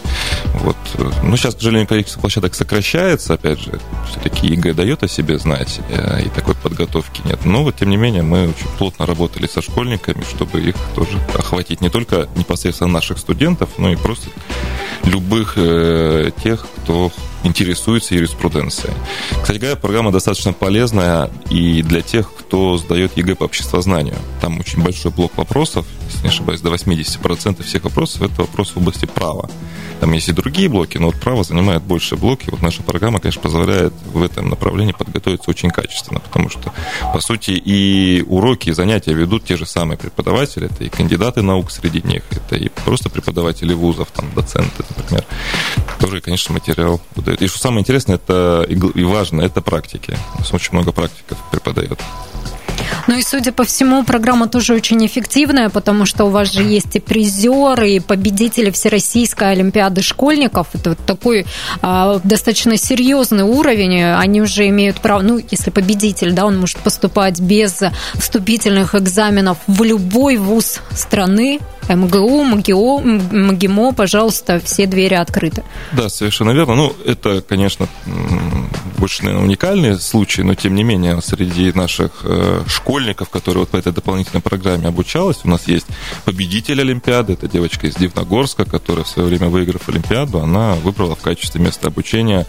Вот. 0.54 0.78
Ну, 1.24 1.36
сейчас, 1.38 1.56
к 1.56 1.58
сожалению, 1.58 1.88
количество 1.88 2.22
площадок 2.22 2.54
сокращается, 2.54 3.34
опять 3.34 3.60
же, 3.60 3.80
все-таки 4.12 4.48
ЕГЭ 4.48 4.74
дает 4.74 5.02
о 5.02 5.08
себе 5.08 5.40
знать, 5.40 5.80
э, 5.90 6.26
и 6.26 6.30
такой 6.30 6.54
подготовки 6.54 7.22
нет. 7.26 7.44
Но, 7.44 7.64
вот, 7.64 7.78
тем 7.78 7.90
не 7.90 7.98
менее, 7.98 8.22
мы 8.22 8.50
очень 8.50 8.70
плотно 8.78 9.08
работали 9.08 9.48
со 9.48 9.64
школьниками, 9.64 10.24
чтобы 10.30 10.62
их 10.62 10.76
тоже 10.94 11.18
охватить 11.34 11.82
не 11.82 11.90
только 11.90 12.30
непосредственно 12.36 12.92
наших 12.92 13.18
студентов, 13.18 13.70
но 13.80 13.92
и 13.92 13.96
просто 13.96 14.30
любых 15.04 15.54
э, 15.58 16.30
тех, 16.44 16.68
кто 16.84 17.12
интересуется 17.44 18.16
юриспруденцией. 18.16 18.94
Кстати 19.42 19.58
говоря, 19.58 19.76
программа 19.76 20.12
достаточно 20.12 20.54
полезная 20.54 21.30
и 21.50 21.82
для 21.82 22.02
тех, 22.02 22.32
кто 22.34 22.78
сдает 22.78 23.18
ЕГЭ 23.18 23.36
по 23.36 23.46
обществознанию. 23.46 24.16
Там 24.42 24.60
очень 24.60 24.84
большой 24.84 25.12
блок 25.12 25.38
вопросов, 25.38 25.86
если 26.10 26.24
не 26.24 26.30
ошибаюсь, 26.30 26.62
до 26.62 26.70
80% 26.74 27.64
всех 27.64 27.84
вопросов– 27.84 28.22
это 28.24 28.42
вопросы 28.42 28.74
в 28.74 28.78
области 28.78 29.06
права. 29.06 29.50
Там 30.02 30.14
есть 30.14 30.28
и 30.30 30.32
другие 30.32 30.68
блоки, 30.68 30.98
но 30.98 31.06
вот 31.06 31.16
право 31.18 31.44
занимает 31.44 31.84
больше 31.84 32.16
блоки. 32.16 32.50
Вот 32.50 32.64
наша 32.64 32.82
программа, 32.82 33.20
конечно, 33.20 33.40
позволяет 33.40 33.94
в 34.12 34.24
этом 34.24 34.50
направлении 34.50 34.94
подготовиться 34.94 35.48
очень 35.52 35.70
качественно, 35.70 36.20
потому 36.20 36.50
что, 36.50 36.74
по 37.14 37.20
сути, 37.22 37.52
и 37.52 38.24
уроки, 38.28 38.70
и 38.70 38.74
занятия 38.74 39.14
ведут 39.14 39.46
те 39.46 39.58
же 39.58 39.68
самые 39.68 40.00
преподаватели, 40.00 40.66
это 40.66 40.84
и 40.84 40.90
кандидаты 40.90 41.44
наук 41.44 41.70
среди 41.70 42.02
них, 42.02 42.24
это 42.32 42.56
и 42.56 42.70
просто 42.70 43.12
преподаватели 43.12 43.76
вузов, 43.76 44.10
там, 44.12 44.26
доценты, 44.34 44.84
например, 44.98 45.24
которые, 45.88 46.20
конечно, 46.20 46.52
материал 46.52 47.00
выдают. 47.16 47.44
И 47.44 47.48
что 47.48 47.60
самое 47.60 47.82
интересное 47.82 48.16
это 48.16 48.66
и 48.68 49.04
важно, 49.04 49.42
это 49.42 49.62
практики. 49.62 50.18
У 50.34 50.40
нас 50.40 50.52
очень 50.52 50.74
много 50.74 50.92
практиков 50.92 51.38
преподает. 51.52 52.00
Ну 53.08 53.18
и, 53.18 53.22
судя 53.22 53.52
по 53.52 53.64
всему, 53.64 54.04
программа 54.04 54.48
тоже 54.48 54.74
очень 54.74 55.06
эффективная, 55.06 55.70
потому 55.70 56.06
что 56.06 56.26
у 56.26 56.30
вас 56.30 56.52
же 56.52 56.64
есть 56.64 56.96
и 56.96 57.00
призеры, 57.00 57.92
и 57.92 58.00
победители 58.00 58.72
Всероссийской 58.72 59.52
Олимпиады 59.52 60.02
школьников. 60.02 60.68
Это 60.74 60.92
вот 60.92 61.00
такой 61.06 61.46
а, 61.82 62.20
достаточно 62.24 62.78
серьезный 62.78 63.44
уровень. 63.44 64.04
Они 64.04 64.42
уже 64.42 64.68
имеют 64.68 65.02
право, 65.02 65.22
ну, 65.22 65.40
если 65.50 65.72
победитель, 65.72 66.34
да, 66.34 66.46
он 66.46 66.60
может 66.60 66.78
поступать 66.78 67.40
без 67.40 67.82
вступительных 68.16 68.96
экзаменов 68.96 69.58
в 69.68 69.84
любой 69.84 70.38
вуз 70.38 70.80
страны, 70.92 71.60
МГУ, 71.90 72.44
МГИО, 72.44 73.00
МГИМО, 73.00 73.94
пожалуйста, 73.94 74.62
все 74.64 74.86
двери 74.86 75.16
открыты. 75.16 75.64
Да, 75.92 76.10
совершенно 76.10 76.52
верно. 76.52 76.76
Ну, 76.76 76.94
это, 77.06 77.42
конечно, 77.42 77.88
больше, 78.98 79.24
наверное, 79.24 79.46
уникальный 79.46 80.00
случай, 80.00 80.44
но, 80.44 80.56
тем 80.56 80.76
не 80.76 80.84
менее, 80.84 81.22
среди 81.22 81.72
наших 81.74 82.22
э, 82.24 82.64
школьников, 82.68 83.30
которые 83.30 83.62
вот 83.62 83.70
по 83.70 83.78
этой 83.78 83.92
дополнительной 83.92 84.42
программе 84.42 84.88
обучалась, 84.88 85.40
у 85.44 85.50
нас 85.50 85.68
есть 85.68 85.88
победитель 86.26 86.82
Олимпиады, 86.82 87.34
это 87.34 87.48
девочка 87.48 87.88
из 87.88 87.96
Дивногорска, 87.96 88.66
которая 88.66 89.04
в 89.04 89.08
свое 89.08 89.28
время, 89.28 89.48
выиграв 89.48 89.90
Олимпиаду, 89.90 90.40
она 90.40 90.76
выбрала 90.76 91.16
в 91.16 91.22
качестве 91.22 91.62
места 91.62 91.88
обучения 91.88 92.46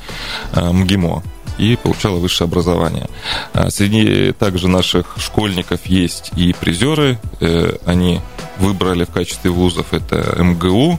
э, 0.55 0.73
МГИМО 0.73 1.23
и 1.63 1.77
получала 1.77 2.17
высшее 2.17 2.47
образование. 2.47 3.09
А 3.53 3.71
среди 3.71 4.33
также 4.33 4.69
наших 4.69 5.17
школьников 5.19 5.87
есть 5.87 6.33
и 6.37 6.53
призеры. 6.53 7.19
Э, 7.41 7.77
они 7.87 8.21
выбрали 8.59 9.05
в 9.05 9.11
качестве 9.11 9.51
вузов 9.51 9.95
это 9.95 10.43
МГУ 10.43 10.99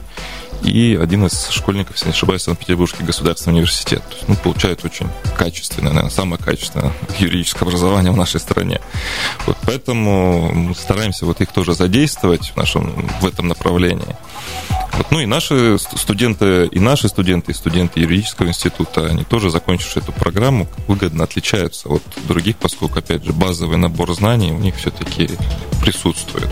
и 0.64 0.96
один 1.00 1.26
из 1.26 1.48
школьников, 1.50 1.94
если 1.94 2.06
не 2.06 2.12
ошибаюсь, 2.12 2.42
Санкт-Петербургский 2.42 3.04
государственный 3.04 3.54
университет. 3.54 4.02
Ну, 4.26 4.34
получают 4.36 4.84
очень 4.84 5.08
качественное, 5.36 5.92
наверное, 5.92 6.10
самое 6.10 6.42
качественное 6.42 6.92
юридическое 7.18 7.68
образование 7.68 8.12
в 8.12 8.16
нашей 8.16 8.40
стране. 8.40 8.80
Вот 9.46 9.56
поэтому 9.66 10.52
мы 10.52 10.74
стараемся 10.74 11.26
вот 11.26 11.40
их 11.40 11.52
тоже 11.52 11.74
задействовать 11.74 12.50
в, 12.50 12.56
нашем, 12.56 13.08
в 13.20 13.26
этом 13.26 13.48
направлении. 13.48 14.16
Вот, 14.94 15.10
ну 15.10 15.20
и 15.20 15.26
наши 15.26 15.76
студенты, 15.78 16.66
и 16.66 16.78
наши 16.78 17.08
студенты, 17.08 17.52
и 17.52 17.54
студенты 17.54 18.00
юридического 18.00 18.46
института, 18.46 19.06
они 19.06 19.24
тоже, 19.24 19.50
закончившие 19.50 20.02
эту 20.02 20.12
программу, 20.12 20.68
выгодно 20.86 21.24
отличаются 21.24 21.88
от 21.88 22.02
других, 22.26 22.56
поскольку, 22.56 22.98
опять 22.98 23.24
же, 23.24 23.32
базовый 23.32 23.76
набор 23.76 24.14
знаний 24.14 24.52
у 24.52 24.58
них 24.58 24.76
все-таки 24.76 25.28
присутствует. 25.82 26.48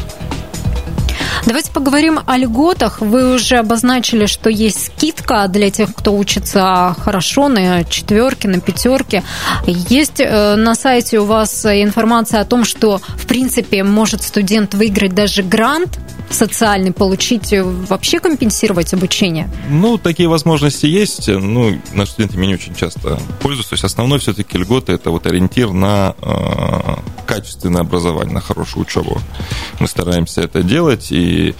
Давайте 1.44 1.72
поговорим 1.72 2.20
о 2.24 2.36
льготах. 2.36 3.00
Вы 3.00 3.34
уже 3.34 3.56
обозначили, 3.56 4.26
что 4.26 4.48
есть 4.48 4.86
скидка 4.86 5.48
для 5.48 5.70
тех, 5.70 5.92
кто 5.94 6.14
учится 6.14 6.94
хорошо 7.00 7.48
на 7.48 7.82
четверке, 7.84 8.48
на 8.48 8.60
пятерке. 8.60 9.24
Есть 9.66 10.20
э, 10.20 10.54
на 10.54 10.76
сайте 10.76 11.18
у 11.18 11.24
вас 11.24 11.66
информация 11.66 12.40
о 12.40 12.44
том, 12.44 12.64
что, 12.64 13.00
в 13.16 13.26
принципе, 13.26 13.82
может 13.82 14.22
студент 14.22 14.74
выиграть 14.74 15.14
даже 15.14 15.42
грант 15.42 15.98
социальный 16.32 16.92
получить, 16.92 17.52
э, 17.52 17.62
вообще 17.62 18.20
компенсировать 18.20 18.92
обучение? 18.94 19.48
Ну, 19.68 19.98
такие 19.98 20.28
возможности 20.28 20.86
есть. 20.86 21.28
Ну, 21.28 21.78
наши 21.92 22.12
студенты 22.12 22.36
ими 22.36 22.46
не 22.46 22.54
очень 22.54 22.74
часто 22.74 23.18
пользуются. 23.40 23.70
То 23.70 23.74
есть 23.74 23.84
основной 23.84 24.18
все-таки 24.18 24.58
льгота– 24.58 24.92
это 24.94 25.10
вот 25.10 25.26
ориентир 25.26 25.72
на 25.72 26.14
э, 26.20 26.94
качественное 27.26 27.82
образование, 27.82 28.34
на 28.34 28.40
хорошую 28.40 28.82
учебу. 28.82 29.18
Мы 29.78 29.88
стараемся 29.88 30.42
это 30.42 30.62
делать, 30.62 31.10
и 31.10 31.54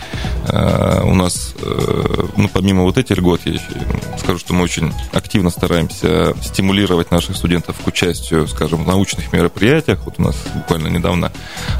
э, 0.48 1.00
у 1.04 1.14
нас, 1.14 1.54
э, 1.60 2.26
ну, 2.36 2.48
помимо 2.48 2.82
вот 2.82 2.98
этих 2.98 3.16
льгот, 3.16 3.40
я 3.44 3.58
скажу, 4.18 4.38
что 4.38 4.54
мы 4.54 4.64
очень 4.64 4.92
активно 5.12 5.50
стараемся 5.50 6.34
стимулировать 6.42 7.10
наших 7.10 7.36
студентов 7.36 7.76
к 7.82 7.86
участию, 7.86 8.46
скажем, 8.48 8.84
в 8.84 8.86
научных 8.86 9.32
мероприятиях. 9.32 10.00
Вот 10.04 10.14
у 10.18 10.22
нас 10.22 10.36
буквально 10.54 10.88
недавно 10.88 11.32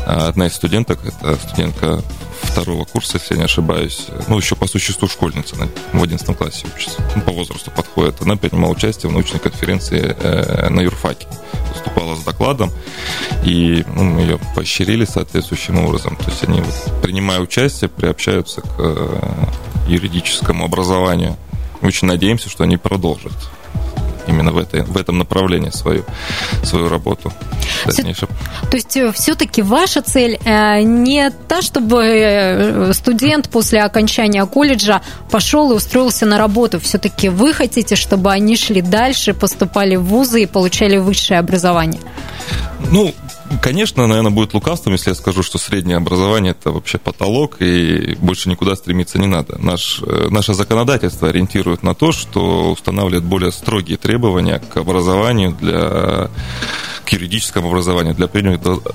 э, 0.06 0.10
одна 0.10 0.46
из 0.46 0.54
студенток, 0.54 1.00
это 1.04 1.36
студентка 1.36 2.02
второго 2.42 2.81
курса, 2.84 3.18
если 3.18 3.34
я 3.34 3.38
не 3.38 3.44
ошибаюсь, 3.44 4.08
ну, 4.28 4.38
еще 4.38 4.56
по 4.56 4.66
существу 4.66 5.08
школьница, 5.08 5.56
в 5.92 6.02
11 6.02 6.36
классе 6.36 6.66
учится, 6.74 7.02
ну, 7.16 7.22
по 7.22 7.32
возрасту 7.32 7.70
подходит, 7.70 8.20
она 8.20 8.36
принимала 8.36 8.72
участие 8.72 9.10
в 9.10 9.12
научной 9.12 9.40
конференции 9.40 10.16
э, 10.18 10.68
на 10.68 10.80
юрфаке, 10.80 11.26
выступала 11.72 12.16
с 12.16 12.22
докладом, 12.22 12.70
и 13.44 13.84
ну, 13.94 14.18
ее 14.20 14.38
поощрили 14.54 15.04
соответствующим 15.04 15.78
образом. 15.78 16.16
То 16.16 16.30
есть 16.30 16.44
они, 16.44 16.60
вот, 16.60 17.02
принимая 17.02 17.40
участие, 17.40 17.88
приобщаются 17.88 18.60
к 18.60 18.74
э, 18.78 19.20
юридическому 19.88 20.64
образованию. 20.64 21.36
Очень 21.80 22.08
надеемся, 22.08 22.48
что 22.48 22.64
они 22.64 22.76
продолжат 22.76 23.32
именно 24.26 24.52
в, 24.52 24.58
этой, 24.58 24.82
в 24.82 24.96
этом 24.96 25.18
направлении 25.18 25.70
свою, 25.70 26.04
свою 26.62 26.88
работу. 26.88 27.32
Дальнейшем. 27.86 28.28
То 28.70 28.76
есть 28.76 28.96
э, 28.96 29.12
все-таки 29.12 29.62
ваша 29.62 30.02
цель 30.02 30.38
э, 30.44 30.82
не 30.82 31.30
та, 31.48 31.62
чтобы 31.62 32.02
э, 32.04 32.92
студент 32.92 33.48
после 33.48 33.82
окончания 33.82 34.44
колледжа 34.46 35.00
пошел 35.30 35.72
и 35.72 35.74
устроился 35.74 36.26
на 36.26 36.38
работу. 36.38 36.78
Все-таки 36.80 37.28
вы 37.28 37.52
хотите, 37.52 37.96
чтобы 37.96 38.30
они 38.30 38.56
шли 38.56 38.82
дальше, 38.82 39.34
поступали 39.34 39.96
в 39.96 40.04
вузы 40.04 40.42
и 40.42 40.46
получали 40.46 40.98
высшее 40.98 41.40
образование? 41.40 42.00
Ну, 42.90 43.14
Конечно, 43.60 44.06
наверное, 44.06 44.30
будет 44.30 44.54
лукавством, 44.54 44.94
если 44.94 45.10
я 45.10 45.14
скажу, 45.14 45.42
что 45.42 45.58
среднее 45.58 45.96
образование– 45.96 46.52
это 46.58 46.70
вообще 46.70 46.98
потолок, 46.98 47.60
и 47.60 48.16
больше 48.20 48.48
никуда 48.48 48.76
стремиться 48.76 49.18
не 49.18 49.26
надо. 49.26 49.58
Наш, 49.58 50.00
э, 50.02 50.28
наше 50.30 50.54
законодательство 50.54 51.28
ориентирует 51.28 51.82
на 51.82 51.94
то, 51.94 52.12
что 52.12 52.72
устанавливает 52.72 53.24
более 53.24 53.52
строгие 53.52 53.98
требования 53.98 54.58
к 54.60 54.76
образованию 54.76 55.52
для 55.60 56.30
к 57.04 57.10
юридическому 57.10 57.68
образованию 57.68 58.14
для 58.14 58.28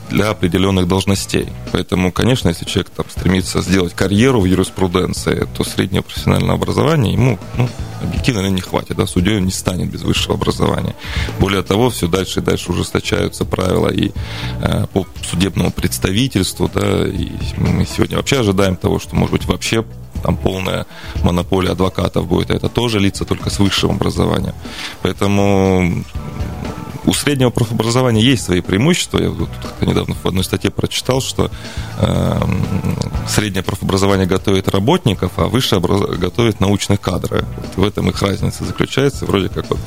для 0.10 0.30
определенных 0.30 0.88
должностей. 0.88 1.50
Поэтому, 1.72 2.12
конечно, 2.12 2.50
если 2.50 2.66
человек 2.66 2.90
там, 2.96 3.06
стремится 3.10 3.62
сделать 3.62 3.94
карьеру 3.94 4.42
в 4.42 4.46
юриспруденции, 4.46 5.48
то 5.56 5.64
среднее 5.64 6.02
профессиональное 6.02 6.56
образование 6.56 7.14
ему 7.14 7.40
ну, 7.58 7.70
объективно 8.02 8.48
не 8.48 8.62
хватит. 8.62 8.98
Да? 8.98 9.08
Судьей 9.08 9.40
не 9.42 9.52
станет 9.52 9.90
без 9.90 10.02
высшего 10.02 10.36
образования. 10.36 10.96
Более 11.40 11.64
того, 11.64 11.90
все 11.90 12.08
дальше 12.08 12.40
и 12.40 12.44
дальше 12.44 12.72
ужесточаются 12.72 13.46
правила 13.46 13.90
и 13.90 14.12
э, 14.62 14.88
по 14.94 15.06
судебному 15.24 15.72
представительству. 15.72 16.70
Да? 16.74 17.08
И 17.08 17.30
мы 17.58 17.86
сегодня 17.86 18.18
вообще 18.18 18.40
ожидаем 18.40 18.76
того, 18.76 19.00
что, 19.00 19.16
может 19.16 19.34
быть, 19.34 19.46
вообще 19.46 19.86
там 20.24 20.36
полная 20.36 20.86
монополия 21.24 21.72
адвокатов 21.72 22.28
будет, 22.28 22.52
а 22.52 22.56
это 22.56 22.70
тоже 22.70 23.00
лица 23.00 23.26
только 23.26 23.50
с 23.50 23.60
высшим 23.60 23.92
образованием. 23.92 24.56
Поэтому 25.02 26.04
у 27.08 27.14
среднего 27.14 27.50
профобразования 27.52 28.22
есть 28.22 28.44
свои 28.44 28.60
преимущества. 28.60 29.20
Я 29.20 29.30
вот 29.30 29.50
недавно 29.80 30.14
в 30.14 30.26
одной 30.26 30.44
статье 30.44 30.70
прочитал, 30.70 31.22
что 31.22 31.50
э, 32.00 32.42
среднее 33.30 33.64
профобразование 33.64 34.28
готовит 34.28 34.68
работников, 34.68 35.32
а 35.38 35.48
высшее 35.48 35.82
готовит 35.82 36.60
научных 36.60 37.00
кадров. 37.00 37.46
Вот 37.56 37.78
в 37.78 37.88
этом 37.88 38.10
их 38.10 38.22
разница 38.22 38.66
заключается. 38.66 39.26
Вроде 39.26 39.48
как 39.48 39.70
вот 39.70 39.80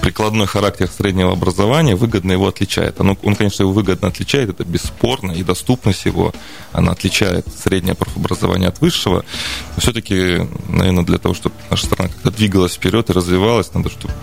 прикладной 0.00 0.46
характер 0.46 0.88
среднего 0.88 1.32
образования 1.32 1.96
выгодно 1.96 2.30
его 2.30 2.46
отличает. 2.46 3.00
Оно, 3.00 3.18
он, 3.24 3.34
конечно, 3.34 3.64
его 3.64 3.72
выгодно 3.72 4.08
отличает, 4.08 4.50
это 4.50 4.64
бесспорно, 4.64 5.32
и 5.32 5.42
доступность 5.42 6.04
его, 6.04 6.32
она 6.72 6.92
отличает 6.92 7.46
среднее 7.52 7.96
профобразование 7.96 8.68
от 8.68 8.80
высшего. 8.80 9.24
Но 9.74 9.80
все-таки, 9.80 10.46
наверное, 10.68 11.04
для 11.04 11.18
того, 11.18 11.34
чтобы 11.34 11.56
наша 11.70 11.86
страна 11.86 12.08
как-то 12.08 12.30
двигалась 12.30 12.74
вперед 12.74 13.10
и 13.10 13.12
развивалась, 13.12 13.74
надо, 13.74 13.90
чтобы 13.90 14.14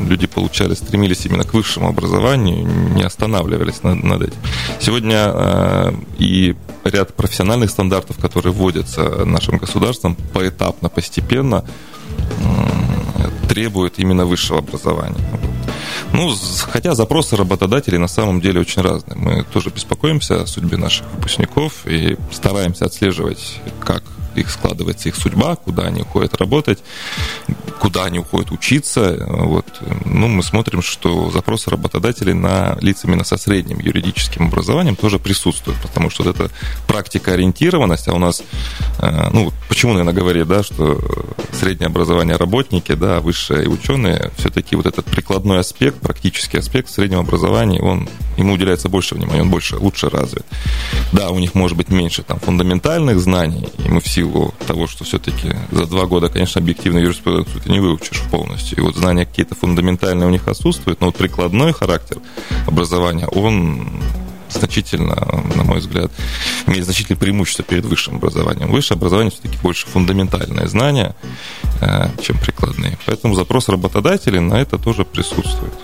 люди 0.00 0.26
получали, 0.26 0.74
стремились 0.74 1.26
именно 1.26 1.44
к 1.44 1.54
высшему 1.54 1.88
образованию, 1.88 2.03
не 2.04 3.02
останавливались 3.02 3.82
над 3.82 4.22
этим. 4.22 4.38
Сегодня 4.80 5.30
э, 5.32 5.92
и 6.18 6.54
ряд 6.84 7.14
профессиональных 7.14 7.70
стандартов, 7.70 8.18
которые 8.18 8.52
вводятся 8.52 9.24
нашим 9.24 9.58
государством 9.58 10.16
поэтапно, 10.32 10.88
постепенно, 10.88 11.64
э, 12.18 13.48
требуют 13.48 13.98
именно 13.98 14.26
высшего 14.26 14.58
образования. 14.58 15.24
Ну, 16.12 16.32
хотя 16.70 16.94
запросы 16.94 17.36
работодателей 17.36 17.98
на 17.98 18.08
самом 18.08 18.40
деле 18.40 18.60
очень 18.60 18.82
разные. 18.82 19.16
Мы 19.16 19.44
тоже 19.44 19.70
беспокоимся 19.70 20.42
о 20.42 20.46
судьбе 20.46 20.76
наших 20.76 21.06
выпускников 21.14 21.86
и 21.86 22.16
стараемся 22.30 22.84
отслеживать, 22.84 23.60
как 23.80 24.04
их 24.36 24.50
складывается 24.50 25.08
их 25.08 25.16
судьба, 25.16 25.56
куда 25.56 25.84
они 25.84 26.02
уходят 26.02 26.34
работать, 26.36 26.78
куда 27.80 28.04
они 28.04 28.18
уходят 28.18 28.50
учиться. 28.50 29.24
Вот. 29.28 29.66
Ну, 30.04 30.28
мы 30.28 30.42
смотрим, 30.42 30.82
что 30.82 31.30
запросы 31.30 31.70
работодателей 31.70 32.34
на 32.34 32.76
лиц 32.80 33.04
именно 33.04 33.24
со 33.24 33.36
средним 33.36 33.78
юридическим 33.80 34.46
образованием 34.48 34.96
тоже 34.96 35.18
присутствуют, 35.18 35.80
потому 35.80 36.10
что 36.10 36.24
вот 36.24 36.34
эта 36.34 36.50
практика 36.86 37.32
ориентированность, 37.32 38.08
а 38.08 38.14
у 38.14 38.18
нас 38.18 38.42
Э, 38.98 39.28
ну, 39.32 39.52
почему, 39.68 39.92
наверное, 39.92 40.14
говорит, 40.14 40.46
да, 40.46 40.62
что 40.62 41.00
среднее 41.52 41.86
образование 41.86 42.36
работники, 42.36 42.92
да, 42.92 43.20
высшее 43.20 43.64
и 43.64 43.68
ученые, 43.68 44.30
все-таки 44.36 44.76
вот 44.76 44.86
этот 44.86 45.04
прикладной 45.06 45.60
аспект, 45.60 45.98
практический 46.00 46.58
аспект 46.58 46.88
в 46.88 46.92
среднем 46.92 47.20
образовании, 47.20 47.80
он, 47.80 48.08
ему 48.36 48.54
уделяется 48.54 48.88
больше 48.88 49.14
внимания, 49.14 49.42
он 49.42 49.50
больше, 49.50 49.76
лучше 49.76 50.08
развит. 50.08 50.44
Да, 51.12 51.30
у 51.30 51.38
них 51.38 51.54
может 51.54 51.76
быть 51.76 51.88
меньше 51.88 52.22
там 52.22 52.40
фундаментальных 52.40 53.18
знаний, 53.20 53.68
и 53.84 53.88
мы 53.88 54.00
в 54.00 54.08
силу 54.24 54.54
того, 54.66 54.86
что 54.86 55.04
все-таки 55.04 55.54
за 55.70 55.86
два 55.86 56.06
года, 56.06 56.28
конечно, 56.28 56.60
объективно 56.60 56.98
юриспруденцию 56.98 57.60
ты 57.60 57.70
не 57.70 57.80
выучишь 57.80 58.22
полностью, 58.30 58.78
и 58.78 58.80
вот 58.80 58.96
знания 58.96 59.26
какие-то 59.26 59.54
фундаментальные 59.54 60.26
у 60.26 60.30
них 60.30 60.48
отсутствуют, 60.48 61.00
но 61.00 61.06
вот 61.06 61.16
прикладной 61.16 61.72
характер 61.72 62.18
образования, 62.66 63.26
он 63.26 63.88
значительно, 64.48 65.16
на 65.56 65.64
мой 65.64 65.78
взгляд, 65.78 66.12
имеет 66.66 66.84
значительное 66.84 67.18
преимущество 67.18 67.64
перед 67.64 67.84
высшим 67.84 68.16
образованием. 68.16 68.70
Высшее 68.70 68.96
образование 68.96 69.32
все-таки 69.32 69.58
больше 69.62 69.86
фундаментальное 69.86 70.68
знание, 70.68 71.14
э, 71.80 72.08
чем 72.22 72.38
прикладные. 72.38 72.96
Поэтому 73.04 73.34
запрос 73.34 73.68
работодателей 73.68 74.40
на 74.40 74.54
это 74.54 74.78
тоже 74.78 75.04
присутствует. 75.04 75.74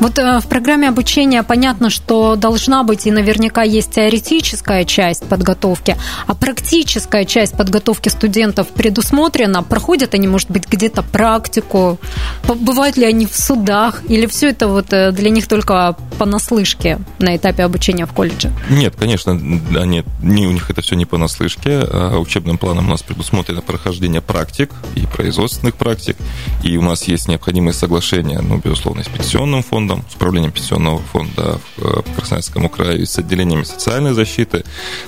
Вот 0.00 0.18
э, 0.18 0.40
в 0.40 0.46
программе 0.46 0.88
обучения 0.88 1.42
понятно, 1.42 1.90
что 1.90 2.36
должна 2.36 2.82
быть 2.82 3.06
и 3.06 3.10
наверняка 3.10 3.62
есть 3.62 3.92
теоретическая 3.92 4.84
часть 4.84 5.24
подготовки, 5.24 5.96
а 6.26 6.34
практическая 6.34 7.24
часть 7.24 7.56
подготовки 7.56 8.08
студентов 8.08 8.68
предусмотрена. 8.68 9.62
Проходят 9.62 10.14
они, 10.14 10.28
может 10.28 10.50
быть, 10.50 10.66
где-то 10.68 11.02
практику? 11.02 11.98
Бывают 12.46 12.96
ли 12.96 13.04
они 13.04 13.26
в 13.26 13.36
судах? 13.36 14.02
Или 14.08 14.26
все 14.26 14.50
это 14.50 14.68
вот 14.68 14.92
э, 14.92 15.12
для 15.12 15.30
них 15.30 15.48
только 15.48 15.96
понаслышке 16.18 16.98
на 17.18 17.36
этапе 17.36 17.64
обучения 17.64 18.06
в 18.06 18.12
колледже? 18.12 18.52
Нет, 18.68 18.94
конечно, 18.96 19.32
они, 19.32 20.04
не, 20.22 20.46
у 20.46 20.52
них 20.52 20.70
это 20.70 20.82
все 20.82 20.96
не 20.96 21.04
понаслышке. 21.04 21.80
А 21.82 22.18
учебным 22.18 22.58
планом 22.58 22.86
у 22.86 22.90
нас 22.90 23.02
предусмотрено 23.02 23.62
прохождение 23.62 24.20
практик 24.20 24.70
и 24.94 25.06
производственных 25.06 25.74
практик. 25.74 26.16
И 26.62 26.76
у 26.76 26.82
нас 26.82 27.04
есть 27.04 27.28
необходимые 27.28 27.74
соглашения, 27.74 28.40
ну, 28.40 28.58
безусловно, 28.58 29.02
с 29.02 29.08
пенсионным 29.08 29.59
фондом, 29.62 29.90
фондом, 29.90 30.04
с 30.10 30.14
управлением 30.14 30.52
пенсионного 30.52 30.98
фонда 30.98 31.60
в 31.76 32.02
Красноярском 32.14 32.68
крае 32.68 33.00
и 33.00 33.06
с 33.06 33.18
отделениями 33.18 33.64
социальной 33.64 34.12
защиты. 34.12 34.64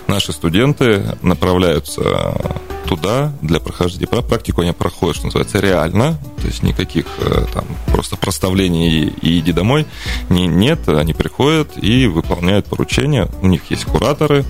Наши 0.07 0.33
студенты 0.33 1.17
направляются 1.23 2.41
туда 2.87 3.33
для 3.43 3.61
прохождения 3.61 4.07
практику 4.07 4.63
они 4.63 4.73
проходят, 4.73 5.17
что 5.17 5.27
называется, 5.27 5.61
реально, 5.61 6.19
то 6.41 6.47
есть 6.47 6.63
никаких 6.63 7.07
э, 7.19 7.45
там 7.53 7.65
просто 7.87 8.17
проставлений 8.17 9.07
и 9.23 9.39
иди 9.39 9.53
домой 9.53 9.87
не, 10.29 10.47
нет, 10.47 10.89
они 10.89 11.15
приходят 11.15 11.73
и 11.81 12.07
выполняют 12.07 12.67
поручения, 12.67 13.29
у 13.41 13.47
них 13.47 13.71
есть 13.71 13.85
кураторы, 13.85 14.45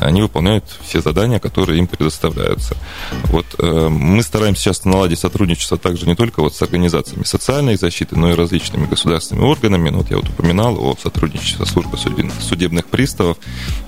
они 0.00 0.22
выполняют 0.22 0.64
все 0.82 1.00
задания, 1.00 1.38
которые 1.38 1.78
им 1.78 1.86
предоставляются. 1.86 2.76
Вот 3.24 3.46
э, 3.58 3.88
мы 3.88 4.22
стараемся 4.22 4.62
сейчас 4.62 4.84
наладить 4.84 5.18
сотрудничество 5.18 5.78
также 5.78 6.06
не 6.06 6.14
только 6.14 6.40
вот 6.40 6.54
с 6.54 6.62
организациями 6.62 7.24
социальной 7.24 7.76
защиты, 7.76 8.16
но 8.16 8.30
и 8.30 8.34
различными 8.34 8.86
государственными 8.86 9.46
органами. 9.46 9.90
Ну, 9.90 9.98
вот 9.98 10.10
я 10.10 10.16
вот 10.16 10.28
упоминал 10.28 10.76
о 10.78 10.96
сотрудничестве 11.00 11.66
службы 11.66 11.96
судебных 11.96 12.86
приставов. 12.86 13.38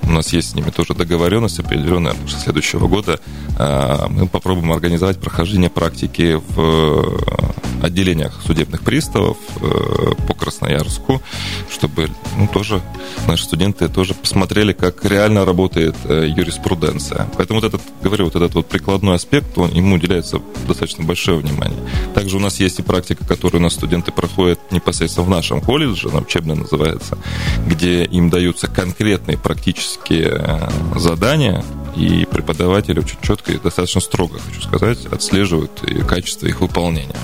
У 0.03 0.11
нас 0.11 0.33
есть 0.33 0.51
с 0.51 0.55
ними 0.55 0.71
тоже 0.71 0.95
договоренность 0.95 1.59
определенная. 1.59 2.15
С 2.29 2.43
следующего 2.43 2.89
года 2.89 3.21
э, 3.59 4.07
мы 4.09 4.29
попробуем 4.29 4.73
организовать 4.73 5.19
прохождение 5.19 5.71
практики 5.71 6.41
в 6.49 7.66
отделениях 7.87 8.41
судебных 8.45 8.83
приставов 8.83 9.37
э, 9.61 10.15
по 10.27 10.35
Красноярску, 10.35 11.23
чтобы 11.71 12.09
ну, 12.37 12.49
тоже 12.49 12.83
наши 13.27 13.45
студенты 13.45 13.89
тоже 13.89 14.15
посмотрели, 14.15 14.73
как 14.73 15.05
реально 15.05 15.45
работает 15.45 15.95
Э, 16.09 16.27
юриспруденция. 16.27 17.29
Поэтому 17.37 17.61
вот 17.61 17.67
этот, 17.67 17.83
говорю, 18.03 18.27
вот 18.27 18.37
этот 18.37 18.55
вот 18.55 18.67
прикладной 18.69 19.17
аспект, 19.17 19.59
он, 19.59 19.73
ему 19.73 19.97
уделяется 19.97 20.41
достаточно 20.67 21.05
большое 21.05 21.39
внимание. 21.39 21.79
Также 22.15 22.37
у 22.37 22.41
нас 22.41 22.61
есть 22.61 22.79
и 22.79 22.83
практика, 22.83 23.27
которую 23.27 23.61
у 23.61 23.65
нас 23.65 23.75
студенты 23.75 24.13
проходят 24.13 24.61
непосредственно 24.71 25.27
в 25.27 25.31
нашем 25.31 25.61
колледже, 25.61 26.09
она 26.09 26.21
учебно 26.21 26.55
называется, 26.55 27.19
где 27.67 28.05
им 28.05 28.31
даются 28.31 28.69
конкретные 28.69 29.37
практические 29.37 30.31
э, 30.39 30.99
задания, 30.99 31.65
и 31.97 32.27
преподаватели 32.31 33.01
очень 33.01 33.19
четко 33.23 33.53
и 33.53 33.59
достаточно 33.59 34.01
строго, 34.01 34.39
хочу 34.39 34.61
сказать, 34.61 35.07
отслеживают 35.07 35.83
качество 36.07 36.47
их 36.47 36.61
выполнения. 36.61 37.17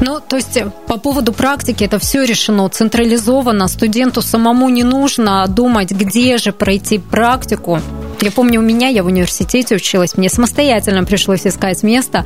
Ну, 0.00 0.20
то 0.20 0.36
есть 0.36 0.56
э, 0.56 0.70
по 0.86 0.98
поводу 0.98 1.32
практики 1.32 1.84
это 1.84 1.98
все 1.98 2.24
решено 2.24 2.68
централизованно. 2.68 3.68
Студенту 3.68 4.22
самому 4.22 4.68
не 4.68 4.84
нужно 4.84 5.46
думать, 5.48 5.90
где 5.90 6.38
же 6.38 6.52
пройти 6.52 6.98
практику. 6.98 7.80
Я 8.20 8.32
помню, 8.32 8.60
у 8.60 8.62
меня, 8.62 8.88
я 8.88 9.02
в 9.02 9.06
университете 9.06 9.76
училась, 9.76 10.16
мне 10.16 10.28
самостоятельно 10.28 11.04
пришлось 11.04 11.46
искать 11.46 11.82
место, 11.82 12.24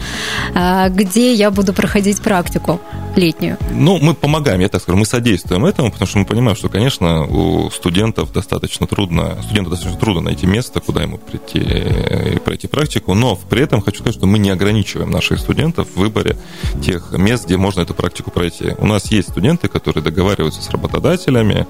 э, 0.54 0.88
где 0.88 1.34
я 1.34 1.50
буду 1.50 1.72
проходить 1.72 2.20
практику 2.20 2.80
летнюю. 3.14 3.58
Ну, 3.70 3.98
мы 3.98 4.14
помогаем, 4.14 4.60
я 4.60 4.68
так 4.68 4.80
скажу, 4.80 4.96
мы 4.96 5.04
содействуем 5.04 5.66
этому, 5.66 5.90
потому 5.90 6.08
что 6.08 6.18
мы 6.18 6.24
понимаем, 6.24 6.56
что, 6.56 6.68
конечно, 6.68 7.26
у 7.26 7.70
студентов 7.70 8.32
достаточно 8.32 8.86
трудно, 8.86 9.36
студенту 9.42 9.70
достаточно 9.70 10.00
трудно 10.00 10.22
найти 10.22 10.46
место, 10.46 10.80
куда 10.80 11.02
ему 11.02 11.18
прийти 11.18 11.58
и 11.58 12.38
пройти 12.38 12.68
практику, 12.68 13.14
но 13.14 13.36
при 13.36 13.62
этом 13.62 13.82
хочу 13.82 13.98
сказать, 13.98 14.16
что 14.16 14.26
мы 14.26 14.38
не 14.38 14.50
ограничиваем 14.50 15.10
наших 15.10 15.40
студентов 15.40 15.88
в 15.94 15.98
выборе 15.98 16.36
тех 16.82 17.12
мест, 17.12 17.46
где 17.52 17.58
можно 17.58 17.82
эту 17.82 17.92
практику 17.92 18.30
пройти. 18.30 18.72
У 18.78 18.86
нас 18.86 19.12
есть 19.12 19.28
студенты, 19.28 19.68
которые 19.68 20.02
договариваются 20.02 20.62
с 20.62 20.70
работодателями, 20.70 21.66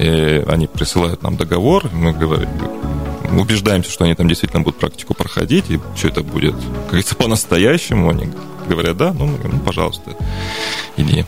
они 0.00 0.66
присылают 0.66 1.22
нам 1.22 1.36
договор, 1.36 1.88
мы 1.92 2.12
говорим, 2.12 2.48
убеждаемся, 3.38 3.92
что 3.92 4.06
они 4.06 4.16
там 4.16 4.26
действительно 4.26 4.64
будут 4.64 4.80
практику 4.80 5.14
проходить, 5.14 5.70
и 5.70 5.78
все 5.94 6.08
это 6.08 6.22
будет, 6.24 6.54
как 6.56 6.86
говорится, 6.88 7.14
по-настоящему. 7.14 8.10
Они 8.10 8.28
говорят, 8.68 8.96
да, 8.96 9.12
ну, 9.12 9.26
ну 9.44 9.60
пожалуйста, 9.60 10.16
иди. 10.96 11.24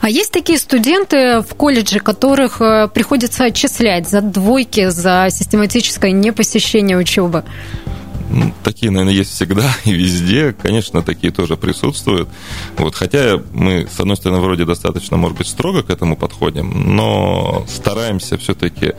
А 0.00 0.10
есть 0.10 0.32
такие 0.32 0.58
студенты 0.58 1.42
в 1.42 1.54
колледже, 1.54 2.00
которых 2.00 2.60
э, 2.60 2.88
приходится 2.92 3.44
отчислять 3.44 4.08
за 4.08 4.22
двойки, 4.22 4.88
за 4.88 5.28
систематическое 5.30 6.10
непосещение 6.10 6.98
учебы? 6.98 7.44
Такие, 8.64 8.90
наверное, 8.90 9.14
есть 9.14 9.32
всегда 9.32 9.70
и 9.84 9.92
везде. 9.92 10.52
Конечно, 10.52 11.02
такие 11.02 11.32
тоже 11.32 11.56
присутствуют. 11.56 12.28
Вот, 12.76 12.94
хотя 12.94 13.40
мы, 13.52 13.88
с 13.94 14.00
одной 14.00 14.16
стороны, 14.16 14.40
вроде 14.40 14.64
достаточно, 14.64 15.16
может 15.16 15.38
быть, 15.38 15.46
строго 15.46 15.82
к 15.82 15.90
этому 15.90 16.16
подходим, 16.16 16.96
но 16.96 17.64
стараемся 17.68 18.36
все-таки 18.38 18.94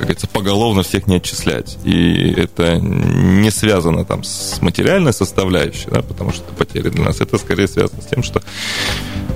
как 0.00 0.06
говорится, 0.06 0.28
поголовно 0.28 0.82
всех 0.82 1.06
не 1.08 1.16
отчислять. 1.16 1.76
И 1.84 2.32
это 2.34 2.76
не 2.80 3.50
связано 3.50 4.06
там 4.06 4.24
с 4.24 4.62
материальной 4.62 5.12
составляющей, 5.12 5.90
да, 5.90 6.00
потому 6.00 6.32
что 6.32 6.42
это 6.44 6.54
потери 6.54 6.88
для 6.88 7.04
нас. 7.04 7.20
Это 7.20 7.36
скорее 7.36 7.68
связано 7.68 8.00
с 8.00 8.06
тем, 8.06 8.22
что 8.22 8.40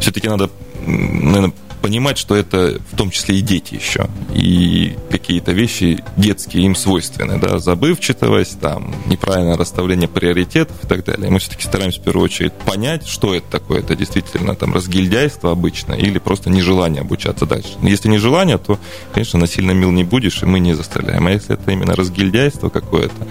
все-таки 0.01 0.27
надо, 0.27 0.49
наверное, 0.87 1.53
понимать, 1.85 2.16
что 2.16 2.35
это 2.35 2.81
в 2.90 2.97
том 2.97 3.11
числе 3.11 3.37
и 3.37 3.40
дети 3.42 3.75
еще. 3.75 4.09
И 4.33 4.97
какие-то 5.11 5.53
вещи 5.53 6.03
детские 6.16 6.64
им 6.64 6.75
свойственны, 6.75 7.38
да, 7.38 7.59
забывчивость, 7.59 8.59
там, 8.59 8.94
неправильное 9.05 9.59
расставление 9.59 10.09
приоритетов 10.09 10.83
и 10.83 10.87
так 10.87 11.05
далее. 11.05 11.29
Мы 11.29 11.40
все-таки 11.40 11.64
стараемся 11.64 12.01
в 12.01 12.05
первую 12.05 12.25
очередь 12.25 12.55
понять, 12.55 13.07
что 13.07 13.35
это 13.35 13.51
такое. 13.51 13.81
Это 13.81 13.94
действительно 13.97 14.55
там 14.55 14.73
разгильдяйство 14.73 15.51
обычно 15.53 15.92
или 15.92 16.18
просто 16.18 16.49
нежелание 16.49 17.03
обучаться 17.03 17.44
дальше. 17.44 17.75
Если 17.83 18.09
нежелание, 18.09 18.57
то, 18.57 18.79
конечно, 19.12 19.38
насильно 19.38 19.73
мил 19.73 19.90
не 19.90 20.05
будешь, 20.05 20.42
и 20.42 20.47
мы 20.47 20.61
не 20.61 20.73
заставляем. 20.73 21.27
А 21.27 21.33
если 21.33 21.53
это 21.53 21.70
именно 21.70 21.94
разгильдяйство 21.94 22.70
какое-то, 22.70 23.29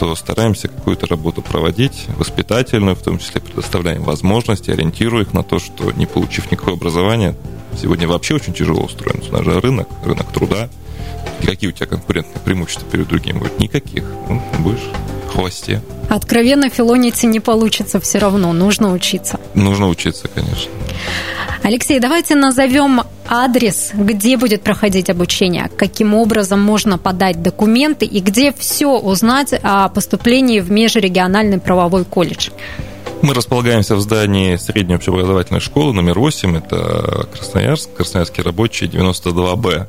то 0.00 0.16
стараемся 0.16 0.66
какую-то 0.66 1.06
работу 1.06 1.40
проводить, 1.40 2.06
воспитательную, 2.16 2.96
в 2.96 3.02
том 3.02 3.20
числе 3.20 3.40
предоставляем 3.40 4.02
возможности, 4.02 4.72
ориентируя 4.72 5.22
их 5.22 5.32
на 5.32 5.44
то, 5.44 5.60
что 5.60 5.92
не 5.92 6.06
получив 6.06 6.50
никакое 6.50 6.74
образование, 6.74 7.36
Сегодня 7.80 8.06
вообще 8.06 8.34
очень 8.34 8.52
тяжело 8.52 8.82
устроен 8.82 9.20
у 9.20 9.44
же 9.44 9.60
рынок, 9.60 9.88
рынок 10.04 10.32
труда. 10.32 10.68
И 11.40 11.46
какие 11.46 11.70
у 11.70 11.72
тебя 11.72 11.86
конкурентные 11.86 12.40
преимущества 12.44 12.88
перед 12.90 13.08
другими 13.08 13.38
будут? 13.38 13.58
Никаких. 13.58 14.04
Ну, 14.28 14.40
будешь 14.60 14.90
в 15.28 15.34
хвосте. 15.34 15.80
Откровенно 16.08 16.68
филонить 16.68 17.22
не 17.24 17.40
получится 17.40 18.00
все 18.00 18.18
равно. 18.18 18.52
Нужно 18.52 18.92
учиться. 18.92 19.40
Нужно 19.54 19.88
учиться, 19.88 20.28
конечно. 20.28 20.70
Алексей, 21.62 22.00
давайте 22.00 22.34
назовем 22.34 23.02
адрес, 23.28 23.92
где 23.94 24.36
будет 24.36 24.62
проходить 24.62 25.08
обучение, 25.10 25.70
каким 25.76 26.14
образом 26.14 26.60
можно 26.60 26.98
подать 26.98 27.40
документы 27.40 28.04
и 28.04 28.20
где 28.20 28.52
все 28.52 28.98
узнать 28.98 29.54
о 29.62 29.88
поступлении 29.88 30.60
в 30.60 30.70
межрегиональный 30.70 31.58
правовой 31.58 32.04
колледж. 32.04 32.50
Мы 33.22 33.34
располагаемся 33.34 33.94
в 33.94 34.00
здании 34.00 34.56
средней 34.56 34.96
общеобразовательной 34.96 35.60
школы 35.60 35.92
номер 35.92 36.18
8, 36.18 36.56
это 36.56 37.28
Красноярск, 37.32 37.94
Красноярский 37.94 38.42
рабочий, 38.42 38.86
92Б. 38.86 39.86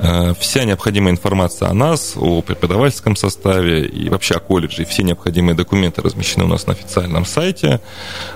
Э, 0.00 0.34
вся 0.38 0.62
необходимая 0.62 1.12
информация 1.12 1.70
о 1.70 1.74
нас, 1.74 2.12
о 2.16 2.40
преподавательском 2.40 3.16
составе 3.16 3.84
и 3.84 4.08
вообще 4.08 4.36
о 4.36 4.38
колледже, 4.38 4.82
и 4.82 4.84
все 4.84 5.02
необходимые 5.02 5.56
документы 5.56 6.02
размещены 6.02 6.44
у 6.44 6.46
нас 6.46 6.68
на 6.68 6.74
официальном 6.74 7.26
сайте 7.26 7.80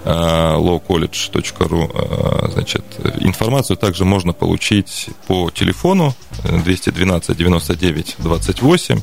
э, 0.04 0.10
lawcollege.ru. 0.10 2.50
Значит, 2.52 2.84
информацию 3.20 3.76
также 3.76 4.04
можно 4.04 4.32
получить 4.32 5.10
по 5.28 5.50
телефону 5.50 6.16
212 6.42 7.36
99 7.36 8.16
28. 8.18 9.00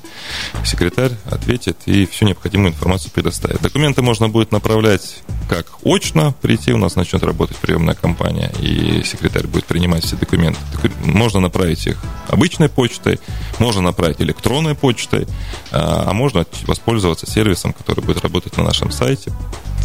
Секретарь 0.66 1.12
ответит 1.32 1.78
и 1.86 2.06
всю 2.06 2.26
необходимую 2.26 2.72
информацию 2.72 3.14
предоставит. 3.14 3.62
Документы 3.62 4.02
можно 4.02 4.28
будет 4.28 4.52
направлять 4.52 5.24
как 5.48 5.66
очно 5.84 6.34
прийти, 6.42 6.74
у 6.74 6.78
нас 6.78 6.96
начнет 6.96 7.24
работать 7.24 7.58
приемная 7.58 7.96
компания, 7.96 8.52
и 8.60 9.04
секретарь 9.04 9.48
будет 9.48 9.66
принимать 9.66 10.04
все 10.04 10.16
документы. 10.16 10.60
Можно 11.04 11.40
направить 11.40 11.88
их 11.88 11.98
обычной 12.28 12.70
почтой, 12.70 13.20
можно 13.58 13.82
направить 13.82 14.22
электронной 14.22 14.76
почтой, 14.76 15.28
а, 15.72 16.06
а 16.08 16.14
можно 16.14 16.46
воспользоваться 16.68 17.30
сервисом, 17.30 17.74
который 17.74 18.04
будет 18.04 18.22
работать 18.22 18.58
на 18.58 18.64
нашем 18.64 18.92
сайте, 18.92 19.32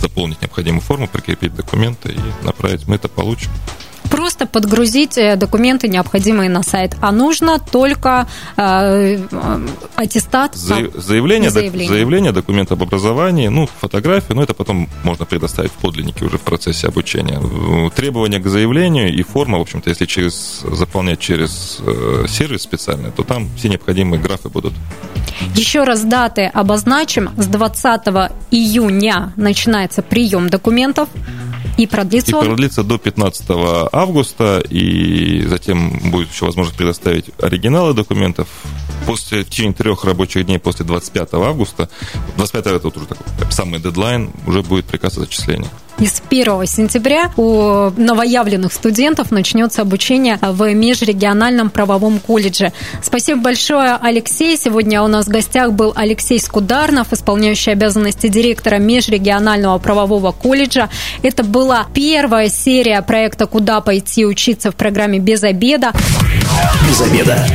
заполнить 0.01 0.41
необходимую 0.43 0.83
форму, 0.83 1.09
прикрепить 1.09 1.55
документы 1.55 2.11
и 2.11 2.45
направить. 2.45 2.87
Мы 2.87 2.97
это 2.97 3.09
получим 3.09 3.51
просто 4.15 4.47
подгрузить 4.47 5.19
э, 5.19 5.37
документы, 5.37 5.89
необходимые 5.89 6.49
на 6.49 6.63
сайт, 6.63 6.97
а 7.01 7.13
нужно 7.13 7.59
только 7.59 8.29
э, 8.57 9.19
аттестат. 9.97 10.55
заявление, 10.55 11.51
заявление. 11.51 11.89
заявление, 11.89 12.33
документ 12.33 12.71
об 12.73 12.83
образовании, 12.83 13.49
ну, 13.49 13.69
фотографию, 13.81 14.37
но 14.37 14.43
это 14.43 14.55
потом 14.55 14.89
можно 15.03 15.27
предоставить 15.35 15.73
в 15.73 15.75
подлиннике 15.75 16.25
уже 16.25 16.39
в 16.39 16.43
процессе 16.43 16.87
обучения. 16.87 17.41
Требования 17.91 18.39
к 18.39 18.47
заявлению 18.47 19.13
и 19.13 19.23
форма, 19.25 19.59
в 19.59 19.63
общем-то, 19.63 19.91
если 19.91 20.07
через, 20.07 20.61
заполнять 20.61 21.19
через 21.19 21.79
э, 21.81 22.27
сервис 22.29 22.63
специальный, 22.63 23.11
то 23.11 23.25
там 23.25 23.49
все 23.57 23.69
необходимые 23.69 24.23
графы 24.23 24.49
будут. 24.49 24.73
Еще 25.57 25.83
раз 25.83 26.03
даты 26.03 26.45
обозначим. 26.45 27.31
С 27.37 27.49
20 27.49 28.31
июня 28.53 29.33
начинается 29.37 30.03
прием 30.03 30.49
документов. 30.49 31.09
И 31.77 31.87
продлится 31.87 32.37
И 32.37 32.41
продлится 32.41 32.85
до 32.85 32.99
15 32.99 33.47
августа, 33.93 34.63
и 34.69 35.45
затем 35.49 36.11
будет 36.11 36.31
еще 36.31 36.47
возможность 36.47 36.79
предоставить 36.79 37.27
оригиналы 37.41 37.95
документов. 37.95 38.49
После, 39.07 39.45
в 39.45 39.51
течение 39.51 39.75
трех 39.75 40.05
рабочих 40.05 40.47
дней 40.47 40.59
после 40.59 40.85
25 40.87 41.35
августа, 41.35 41.89
25 42.37 42.67
это 42.67 42.89
уже 42.89 43.07
такой 43.07 43.27
самый 43.51 43.81
дедлайн, 43.81 44.31
уже 44.47 44.63
будет 44.63 44.85
приказ 44.87 45.19
о 45.19 45.21
зачислении. 45.21 45.69
И 46.01 46.07
с 46.07 46.23
1 46.29 46.67
сентября 46.67 47.31
у 47.37 47.91
новоявленных 47.97 48.73
студентов 48.73 49.31
начнется 49.31 49.83
обучение 49.83 50.39
в 50.43 50.73
межрегиональном 50.75 51.71
правовом 51.71 52.19
колледже. 52.19 52.73
Спасибо 53.03 53.43
большое, 53.43 53.97
Алексей. 54.01 54.57
Сегодня 54.57 55.03
у 55.03 55.07
нас 55.07 55.27
в 55.27 55.31
гостях 55.31 55.73
был 55.73 55.93
Алексей 55.95 56.41
Скударнов, 56.41 57.13
исполняющий 57.13 57.71
обязанности 57.71 58.27
директора 58.27 58.77
межрегионального 58.77 59.79
правового 59.79 60.33
колледжа. 60.33 60.91
Это 61.23 61.45
была 61.45 61.87
первая 61.95 62.49
серия 62.49 63.01
проекта 63.03 63.47
«Куда 63.47 63.81
пойти 63.81 64.27
учиться» 64.27 64.73
в 64.73 64.77
программе 64.77 65.21
«Без 65.21 65.45
обеда». 65.45 65.93
Без 66.89 67.01
обеда. 67.01 67.47